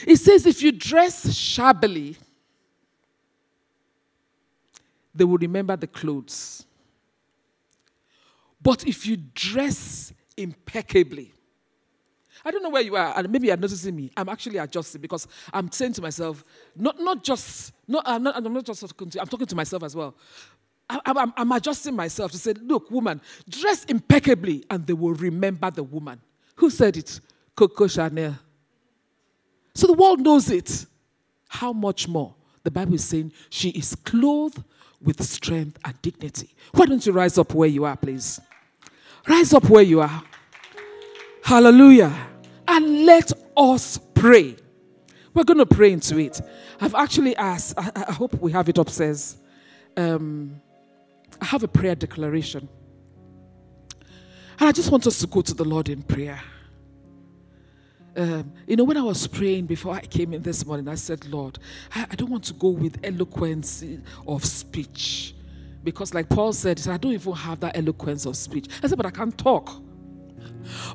it 0.06 0.18
says, 0.18 0.46
If 0.46 0.62
you 0.62 0.72
dress 0.72 1.34
shabbily, 1.34 2.18
they 5.14 5.24
will 5.24 5.38
remember 5.38 5.76
the 5.76 5.88
clothes. 5.88 6.66
But 8.62 8.86
if 8.86 9.06
you 9.06 9.18
dress 9.34 10.14
impeccably, 10.36 11.34
I 12.44 12.52
don't 12.52 12.64
know 12.64 12.70
where 12.70 12.82
you 12.82 12.96
are, 12.96 13.14
and 13.18 13.30
maybe 13.30 13.48
you're 13.48 13.58
noticing 13.58 13.96
me. 13.96 14.12
I'm 14.16 14.30
actually 14.30 14.58
adjusting 14.58 15.02
because 15.02 15.28
I'm 15.52 15.72
saying 15.72 15.94
to 15.94 16.02
myself, 16.02 16.44
not, 16.76 17.00
not 17.00 17.24
just, 17.24 17.74
not, 17.88 18.04
I'm, 18.06 18.24
not, 18.24 18.38
I'm 18.38 18.54
not 18.54 18.66
just 18.66 18.82
talking 18.82 19.10
to, 19.10 19.22
I'm 19.22 19.28
talking 19.28 19.48
to 19.48 19.56
myself 19.56 19.84
as 19.84 19.96
well. 19.96 20.16
I'm, 20.90 21.34
I'm 21.38 21.52
adjusting 21.52 21.96
myself 21.96 22.32
to 22.32 22.38
say, 22.38 22.54
look, 22.54 22.90
woman, 22.90 23.22
dress 23.48 23.86
impeccably, 23.86 24.64
and 24.70 24.86
they 24.88 24.94
will 24.94 25.14
remember 25.14 25.70
the 25.70 25.84
woman. 25.84 26.20
Who 26.56 26.70
said 26.70 26.98
it? 26.98 27.20
Coco 27.56 27.88
Chanel. 27.88 28.38
So 29.76 29.88
the 29.88 29.94
world 29.94 30.20
knows 30.20 30.50
it. 30.50 30.86
How 31.48 31.74
much 31.74 32.08
more? 32.08 32.34
The 32.64 32.72
Bible 32.72 32.96
is 32.96 33.04
saying 33.04 33.32
she 33.50 33.70
is 33.70 33.96
clothed 33.96 34.64
with 35.02 35.22
strength 35.24 35.78
and 35.86 36.02
dignity. 36.02 36.54
Why 36.74 36.86
don't 36.86 37.06
you 37.06 37.12
rise 37.12 37.38
up 37.38 37.54
where 37.54 37.70
you 37.70 37.86
are, 37.86 37.96
please? 37.96 38.40
Rise 39.28 39.54
up 39.54 39.70
where 39.70 39.84
you 39.84 40.02
are. 40.02 40.24
Hallelujah. 41.44 42.14
And 42.68 43.06
let 43.06 43.32
us 43.56 43.98
pray. 44.14 44.56
We're 45.34 45.44
going 45.44 45.60
to 45.60 45.66
pray 45.66 45.94
into 45.94 46.18
it. 46.20 46.42
I've 46.82 46.96
actually 46.96 47.36
asked, 47.36 47.76
I, 47.78 47.92
I 48.08 48.12
hope 48.12 48.34
we 48.42 48.52
have 48.52 48.68
it 48.70 48.78
upstairs. 48.78 49.38
Um, 49.96 50.62
I 51.42 51.46
have 51.46 51.64
a 51.64 51.68
prayer 51.68 51.96
declaration. 51.96 52.68
And 54.60 54.68
I 54.68 54.72
just 54.72 54.92
want 54.92 55.08
us 55.08 55.20
to 55.20 55.28
go 55.28 55.42
to 55.42 55.54
the 55.54 55.64
Lord 55.64 55.90
in 55.90 56.02
prayer. 56.02 56.42
Um, 58.16 58.52
you 58.68 58.76
know, 58.76 58.84
when 58.84 58.98
I 58.98 59.02
was 59.02 59.26
praying 59.28 59.68
before 59.68 59.94
I 59.94 60.02
came 60.02 60.34
in 60.34 60.42
this 60.42 60.66
morning, 60.66 60.88
I 60.90 60.96
said, 60.96 61.26
Lord, 61.28 61.60
I, 61.96 62.06
I 62.12 62.16
don't 62.16 62.30
want 62.30 62.44
to 62.46 62.54
go 62.54 62.70
with 62.70 63.00
eloquence 63.04 63.84
of 64.28 64.44
speech. 64.44 65.34
Because, 65.84 66.14
like 66.14 66.28
Paul 66.28 66.52
said, 66.52 66.78
said, 66.78 66.94
I 66.94 66.98
don't 66.98 67.14
even 67.14 67.34
have 67.34 67.62
that 67.62 67.78
eloquence 67.78 68.26
of 68.26 68.36
speech. 68.36 68.68
I 68.84 68.88
said, 68.88 68.98
but 68.98 69.06
I 69.06 69.12
can 69.12 69.32
talk. 69.32 69.82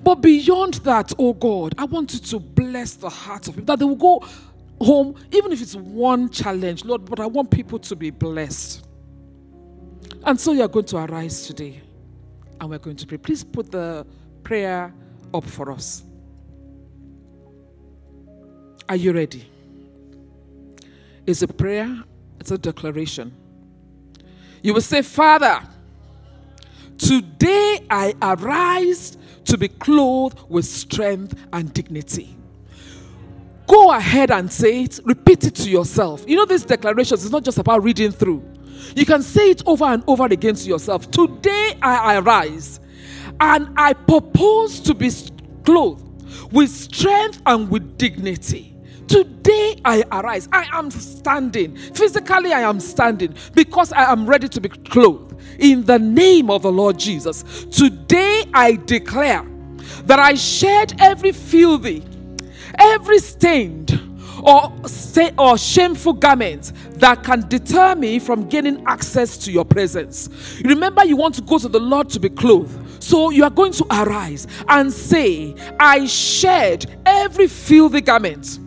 But 0.03 0.17
beyond 0.17 0.75
that, 0.75 1.13
oh 1.19 1.33
God, 1.33 1.75
I 1.79 1.85
want 1.85 2.13
you 2.13 2.21
to 2.21 2.39
bless 2.39 2.95
the 2.95 3.09
hearts 3.09 3.49
of 3.49 3.55
people 3.55 3.67
that 3.67 3.79
they 3.79 3.85
will 3.87 3.97
go 3.97 4.23
home, 4.81 5.17
even 5.33 5.53
if 5.53 5.63
it's 5.63 5.75
one 5.75 6.29
challenge, 6.29 6.85
Lord, 6.85 7.05
but 7.07 7.21
I 7.21 7.27
want 7.27 7.51
people 7.51 7.79
to 7.79 7.97
be 7.97 8.11
blessed. 8.11 8.84
And 10.27 10.41
so 10.41 10.53
you 10.53 10.63
are 10.63 10.69
going 10.69 10.87
to 10.87 10.97
arise 10.97 11.47
today 11.47 11.83
and 12.61 12.71
we're 12.71 12.79
going 12.79 12.97
to 12.97 13.07
pray. 13.07 13.19
Please 13.19 13.45
put 13.45 13.71
the 13.71 14.07
prayer 14.43 14.93
up 15.35 15.45
for 15.45 15.71
us. 15.71 16.03
Are 18.89 18.97
you 18.97 19.13
ready? 19.13 19.47
It's 21.27 21.43
a 21.43 21.49
prayer, 21.49 22.03
it's 22.41 22.51
a 22.51 22.59
declaration. 22.59 23.33
You 24.63 24.75
will 24.75 24.81
say, 24.81 25.03
Father, 25.03 25.61
today 26.97 27.87
I 27.91 28.15
arise 28.23 29.19
to 29.45 29.59
be 29.59 29.69
clothed 29.69 30.39
with 30.49 30.65
strength 30.65 31.35
and 31.53 31.73
dignity. 31.73 32.35
Go 33.67 33.93
ahead 33.93 34.31
and 34.31 34.51
say 34.53 34.85
it, 34.85 35.01
repeat 35.05 35.45
it 35.45 35.55
to 35.57 35.71
yourself. 35.71 36.25
You 36.27 36.37
know, 36.37 36.45
these 36.45 36.65
declarations 36.65 37.25
is 37.25 37.31
not 37.31 37.45
just 37.45 37.59
about 37.59 37.83
reading 37.83 38.11
through. 38.11 38.54
You 38.95 39.07
can 39.07 39.23
say 39.23 39.51
it 39.51 39.63
over 39.67 39.85
and 39.85 40.03
over 40.07 40.27
again 40.27 40.55
to 40.55 40.69
yourself. 40.69 41.11
Today 41.11 41.79
I 41.83 42.17
arise 42.19 42.81
and 43.41 43.69
I 43.77 43.93
propose 43.93 44.81
to 44.81 44.95
be 44.95 45.11
clothed 45.65 46.53
with 46.53 46.71
strength 46.71 47.43
and 47.47 47.71
with 47.71 47.99
dignity. 47.99 48.75
Today 49.09 49.77
I 49.85 50.05
arise. 50.13 50.49
I 50.53 50.67
am 50.73 50.91
standing. 50.91 51.77
Physically, 51.77 52.53
I 52.53 52.63
am 52.63 52.81
standing 52.81 53.35
because 53.55 53.93
I 53.93 54.11
am 54.11 54.27
ready 54.27 54.49
to 54.49 54.61
be 54.61 54.69
clothed 54.69 55.37
in 55.59 55.85
the 55.85 55.99
name 55.99 56.51
of 56.51 56.63
the 56.63 56.73
Lord 56.73 56.99
Jesus. 56.99 57.67
Today 57.71 58.45
I 58.55 58.77
declare 58.87 59.45
that 60.05 60.19
I 60.19 60.35
shed 60.35 60.95
every 61.01 61.33
filthy, 61.33 62.03
every 62.79 63.19
stained, 63.19 64.01
or, 64.45 64.73
or 65.39 65.59
shameful 65.59 66.13
garment 66.13 66.73
that 66.95 67.23
can 67.25 67.49
deter 67.49 67.95
me 67.95 68.19
from 68.19 68.49
gaining 68.49 68.85
access 68.87 69.37
to 69.39 69.53
your 69.53 69.65
presence. 69.65 70.61
Remember, 70.65 71.05
you 71.05 71.17
want 71.17 71.35
to 71.37 71.43
go 71.43 71.59
to 71.59 71.69
the 71.69 71.81
Lord 71.81 72.09
to 72.11 72.21
be 72.21 72.29
clothed. 72.29 73.03
So 73.03 73.31
you 73.31 73.45
are 73.45 73.51
going 73.51 73.73
to 73.73 73.87
arise 73.91 74.47
and 74.69 74.93
say, 74.93 75.55
I 75.79 76.07
shed 76.07 77.01
every 77.07 77.49
filthy 77.49 78.01
garment 78.01 78.59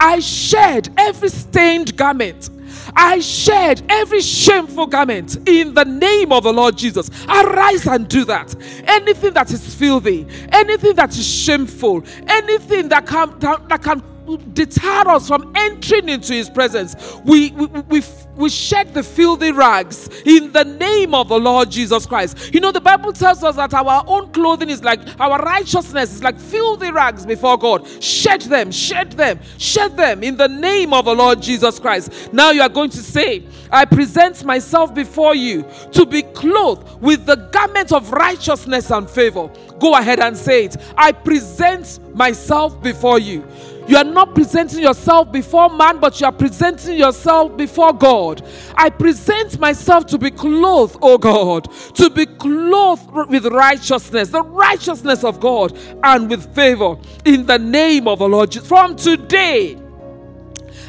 I 0.00 0.20
shed 0.20 0.92
every 0.98 1.28
stained 1.28 1.96
garment. 1.96 2.50
I 2.96 3.20
shed 3.20 3.82
every 3.88 4.20
shameful 4.20 4.86
garment 4.86 5.36
in 5.48 5.74
the 5.74 5.84
name 5.84 6.32
of 6.32 6.44
the 6.44 6.52
Lord 6.52 6.76
Jesus. 6.76 7.10
Arise 7.28 7.86
and 7.86 8.08
do 8.08 8.24
that. 8.24 8.54
Anything 8.86 9.34
that 9.34 9.50
is 9.52 9.74
filthy, 9.74 10.26
anything 10.50 10.94
that 10.94 11.10
is 11.10 11.26
shameful, 11.26 12.02
anything 12.26 12.88
that 12.88 13.06
can, 13.06 13.38
that, 13.38 13.68
that 13.68 13.82
can 13.82 14.02
deter 14.36 15.08
us 15.08 15.28
from 15.28 15.52
entering 15.56 16.08
into 16.08 16.32
his 16.32 16.50
presence. 16.50 16.96
We, 17.24 17.50
we, 17.52 17.66
we, 17.66 18.02
we 18.36 18.50
shed 18.50 18.94
the 18.94 19.02
filthy 19.02 19.52
rags 19.52 20.08
in 20.24 20.52
the 20.52 20.64
name 20.64 21.14
of 21.14 21.28
the 21.28 21.38
Lord 21.38 21.70
Jesus 21.70 22.06
Christ. 22.06 22.52
You 22.52 22.60
know, 22.60 22.72
the 22.72 22.80
Bible 22.80 23.12
tells 23.12 23.42
us 23.44 23.56
that 23.56 23.74
our 23.74 24.04
own 24.06 24.32
clothing 24.32 24.70
is 24.70 24.82
like 24.82 25.00
our 25.20 25.38
righteousness 25.38 26.14
is 26.14 26.22
like 26.22 26.38
filthy 26.38 26.90
rags 26.90 27.26
before 27.26 27.58
God. 27.58 27.86
Shed 28.02 28.42
them, 28.42 28.70
shed 28.70 29.12
them, 29.12 29.40
shed 29.58 29.96
them 29.96 30.22
in 30.22 30.36
the 30.36 30.48
name 30.48 30.92
of 30.92 31.04
the 31.04 31.14
Lord 31.14 31.42
Jesus 31.42 31.78
Christ. 31.78 32.32
Now 32.32 32.50
you 32.50 32.62
are 32.62 32.68
going 32.68 32.90
to 32.90 32.98
say, 32.98 33.44
I 33.70 33.84
present 33.84 34.44
myself 34.44 34.94
before 34.94 35.34
you 35.34 35.66
to 35.92 36.06
be 36.06 36.22
clothed 36.22 37.00
with 37.00 37.26
the 37.26 37.36
garment 37.36 37.92
of 37.92 38.12
righteousness 38.12 38.90
and 38.90 39.08
favor. 39.08 39.50
Go 39.78 39.94
ahead 39.94 40.20
and 40.20 40.36
say 40.36 40.66
it. 40.66 40.76
I 40.96 41.12
present 41.12 41.98
myself 42.14 42.82
before 42.82 43.18
you 43.18 43.46
you 43.88 43.96
are 43.96 44.04
not 44.04 44.34
presenting 44.34 44.80
yourself 44.80 45.32
before 45.32 45.68
man, 45.68 45.98
but 45.98 46.20
you 46.20 46.26
are 46.26 46.32
presenting 46.32 46.96
yourself 46.96 47.56
before 47.56 47.92
God. 47.92 48.46
I 48.76 48.90
present 48.90 49.58
myself 49.58 50.06
to 50.06 50.18
be 50.18 50.30
clothed, 50.30 50.96
oh 51.02 51.18
God, 51.18 51.70
to 51.94 52.10
be 52.10 52.26
clothed 52.26 53.10
with 53.28 53.46
righteousness, 53.46 54.30
the 54.30 54.42
righteousness 54.42 55.24
of 55.24 55.40
God, 55.40 55.76
and 56.02 56.30
with 56.30 56.54
favor 56.54 56.96
in 57.24 57.46
the 57.46 57.58
name 57.58 58.06
of 58.08 58.20
the 58.20 58.28
Lord 58.28 58.52
Jesus. 58.52 58.68
From 58.68 58.96
today, 58.96 59.78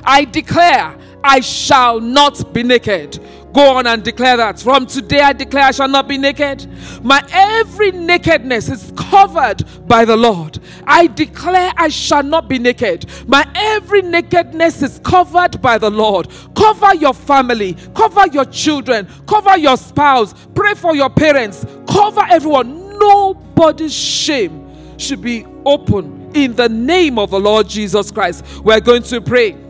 I 0.04 0.26
declare 0.26 0.98
I 1.24 1.40
shall 1.40 2.00
not 2.00 2.54
be 2.54 2.64
naked. 2.64 3.20
Go 3.54 3.78
on 3.78 3.86
and 3.86 4.04
declare 4.04 4.36
that. 4.38 4.60
From 4.60 4.88
today, 4.88 5.22
I 5.22 5.32
declare 5.32 5.66
I 5.66 5.72
shall 5.72 5.88
not 5.88 6.08
be 6.08 6.18
naked. 6.18 6.68
My 7.04 7.24
every 7.32 7.92
nakedness 7.92 8.68
is 8.68 8.92
covered 8.98 9.64
by 9.88 10.06
the 10.06 10.18
Lord. 10.18 10.60
I 10.86 11.06
declare 11.06 11.72
I 11.78 11.90
shall 11.90 12.24
not 12.24 12.50
be 12.50 12.58
naked. 12.58 13.06
My 13.28 13.48
every 13.54 14.02
nakedness 14.02 14.82
is 14.82 15.00
covered 15.04 15.62
by 15.62 15.78
the 15.78 15.92
Lord. 15.92 16.30
Cover 16.56 16.96
your 16.96 17.14
family, 17.14 17.78
cover 17.94 18.28
your 18.28 18.46
children, 18.46 19.08
cover 19.28 19.58
your 19.58 19.78
spouse, 19.78 20.34
pray 20.56 20.74
for 20.74 20.96
your 20.96 21.12
parents, 21.12 21.64
cover 21.88 22.26
everyone. 22.30 22.98
Nobody's 22.98 23.94
shame 23.94 24.98
should 24.98 25.22
be 25.22 25.46
open 25.66 26.32
in 26.34 26.56
the 26.56 26.70
name 26.70 27.20
of 27.20 27.30
the 27.30 27.40
Lord 27.40 27.70
Jesus 27.70 28.12
Christ. 28.12 28.44
We're 28.64 28.80
going 28.80 29.04
to 29.04 29.22
pray. 29.22 29.63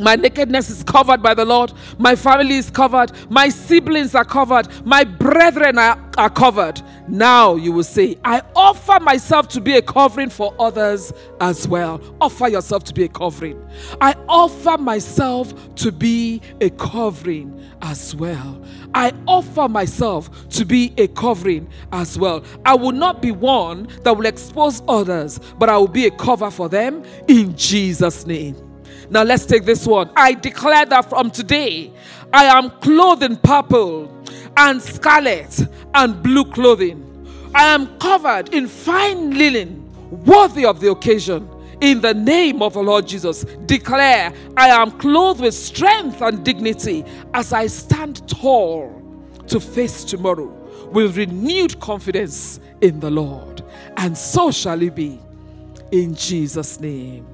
My 0.00 0.16
nakedness 0.16 0.70
is 0.70 0.82
covered 0.82 1.22
by 1.22 1.34
the 1.34 1.44
Lord. 1.44 1.72
My 1.98 2.16
family 2.16 2.56
is 2.56 2.70
covered. 2.70 3.12
My 3.30 3.50
siblings 3.50 4.14
are 4.14 4.24
covered. 4.24 4.68
My 4.86 5.04
brethren 5.04 5.78
are, 5.78 6.02
are 6.16 6.30
covered. 6.30 6.80
Now 7.06 7.56
you 7.56 7.72
will 7.72 7.84
say, 7.84 8.16
I 8.24 8.42
offer 8.56 8.98
myself 9.00 9.48
to 9.48 9.60
be 9.60 9.76
a 9.76 9.82
covering 9.82 10.30
for 10.30 10.54
others 10.58 11.12
as 11.40 11.68
well. 11.68 12.00
Offer 12.20 12.48
yourself 12.48 12.84
to 12.84 12.94
be 12.94 13.04
a 13.04 13.08
covering. 13.08 13.62
I 14.00 14.14
offer 14.26 14.78
myself 14.78 15.74
to 15.76 15.92
be 15.92 16.40
a 16.60 16.70
covering 16.70 17.62
as 17.82 18.14
well. 18.14 18.64
I 18.94 19.12
offer 19.26 19.68
myself 19.68 20.48
to 20.50 20.64
be 20.64 20.94
a 20.96 21.08
covering 21.08 21.68
as 21.92 22.18
well. 22.18 22.44
I 22.64 22.74
will 22.74 22.92
not 22.92 23.20
be 23.20 23.32
one 23.32 23.88
that 24.04 24.16
will 24.16 24.26
expose 24.26 24.82
others, 24.88 25.40
but 25.58 25.68
I 25.68 25.76
will 25.76 25.88
be 25.88 26.06
a 26.06 26.10
cover 26.10 26.50
for 26.50 26.68
them 26.68 27.04
in 27.28 27.56
Jesus' 27.56 28.26
name. 28.26 28.69
Now 29.10 29.24
let's 29.24 29.44
take 29.44 29.64
this 29.64 29.86
one. 29.86 30.10
I 30.16 30.34
declare 30.34 30.86
that 30.86 31.10
from 31.10 31.30
today, 31.32 31.92
I 32.32 32.44
am 32.44 32.70
clothed 32.80 33.24
in 33.24 33.36
purple 33.36 34.24
and 34.56 34.80
scarlet 34.80 35.60
and 35.94 36.22
blue 36.22 36.44
clothing. 36.44 37.06
I 37.52 37.64
am 37.64 37.98
covered 37.98 38.54
in 38.54 38.68
fine 38.68 39.36
linen, 39.36 39.90
worthy 40.24 40.64
of 40.64 40.78
the 40.78 40.90
occasion. 40.90 41.48
In 41.80 42.00
the 42.00 42.14
name 42.14 42.62
of 42.62 42.74
the 42.74 42.82
Lord 42.82 43.08
Jesus, 43.08 43.44
declare 43.66 44.32
I 44.56 44.68
am 44.68 44.92
clothed 44.92 45.40
with 45.40 45.54
strength 45.54 46.20
and 46.20 46.44
dignity 46.44 47.04
as 47.34 47.52
I 47.52 47.66
stand 47.66 48.28
tall 48.28 49.02
to 49.48 49.58
face 49.58 50.04
tomorrow 50.04 50.46
with 50.92 51.16
renewed 51.16 51.80
confidence 51.80 52.60
in 52.80 53.00
the 53.00 53.10
Lord. 53.10 53.64
And 53.96 54.16
so 54.16 54.50
shall 54.50 54.80
it 54.82 54.94
be. 54.94 55.18
In 55.90 56.14
Jesus' 56.14 56.78
name. 56.78 57.26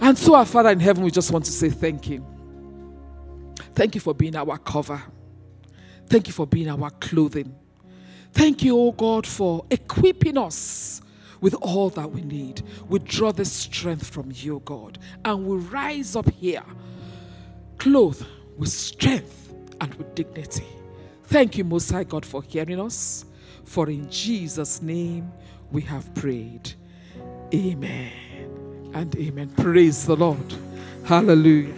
And 0.00 0.18
so, 0.18 0.34
our 0.34 0.44
Father 0.44 0.70
in 0.70 0.80
heaven, 0.80 1.04
we 1.04 1.10
just 1.10 1.30
want 1.30 1.44
to 1.46 1.52
say 1.52 1.70
thank 1.70 2.08
you. 2.08 2.24
Thank 3.74 3.94
you 3.94 4.00
for 4.00 4.14
being 4.14 4.36
our 4.36 4.58
cover. 4.58 5.02
Thank 6.06 6.26
you 6.26 6.32
for 6.32 6.46
being 6.46 6.68
our 6.68 6.90
clothing. 6.90 7.54
Thank 8.32 8.62
you, 8.62 8.78
oh 8.78 8.92
God, 8.92 9.26
for 9.26 9.64
equipping 9.70 10.36
us 10.36 11.00
with 11.40 11.54
all 11.54 11.90
that 11.90 12.10
we 12.10 12.22
need. 12.22 12.62
We 12.88 12.98
draw 13.00 13.32
this 13.32 13.52
strength 13.52 14.08
from 14.08 14.32
you, 14.34 14.56
oh 14.56 14.60
God, 14.60 14.98
and 15.24 15.46
we 15.46 15.56
rise 15.56 16.16
up 16.16 16.28
here, 16.30 16.64
clothed 17.78 18.26
with 18.56 18.70
strength 18.70 19.54
and 19.80 19.94
with 19.94 20.14
dignity. 20.14 20.66
Thank 21.24 21.56
you, 21.56 21.64
Most 21.64 21.90
High 21.90 22.04
God, 22.04 22.24
for 22.24 22.42
hearing 22.42 22.80
us. 22.80 23.24
For 23.64 23.88
in 23.88 24.10
Jesus' 24.10 24.82
name 24.82 25.32
we 25.70 25.82
have 25.82 26.12
prayed. 26.14 26.72
Amen 27.52 28.23
and 28.94 29.14
amen. 29.16 29.50
Praise 29.56 30.06
the 30.06 30.16
Lord. 30.16 30.54
Hallelujah. 31.04 31.74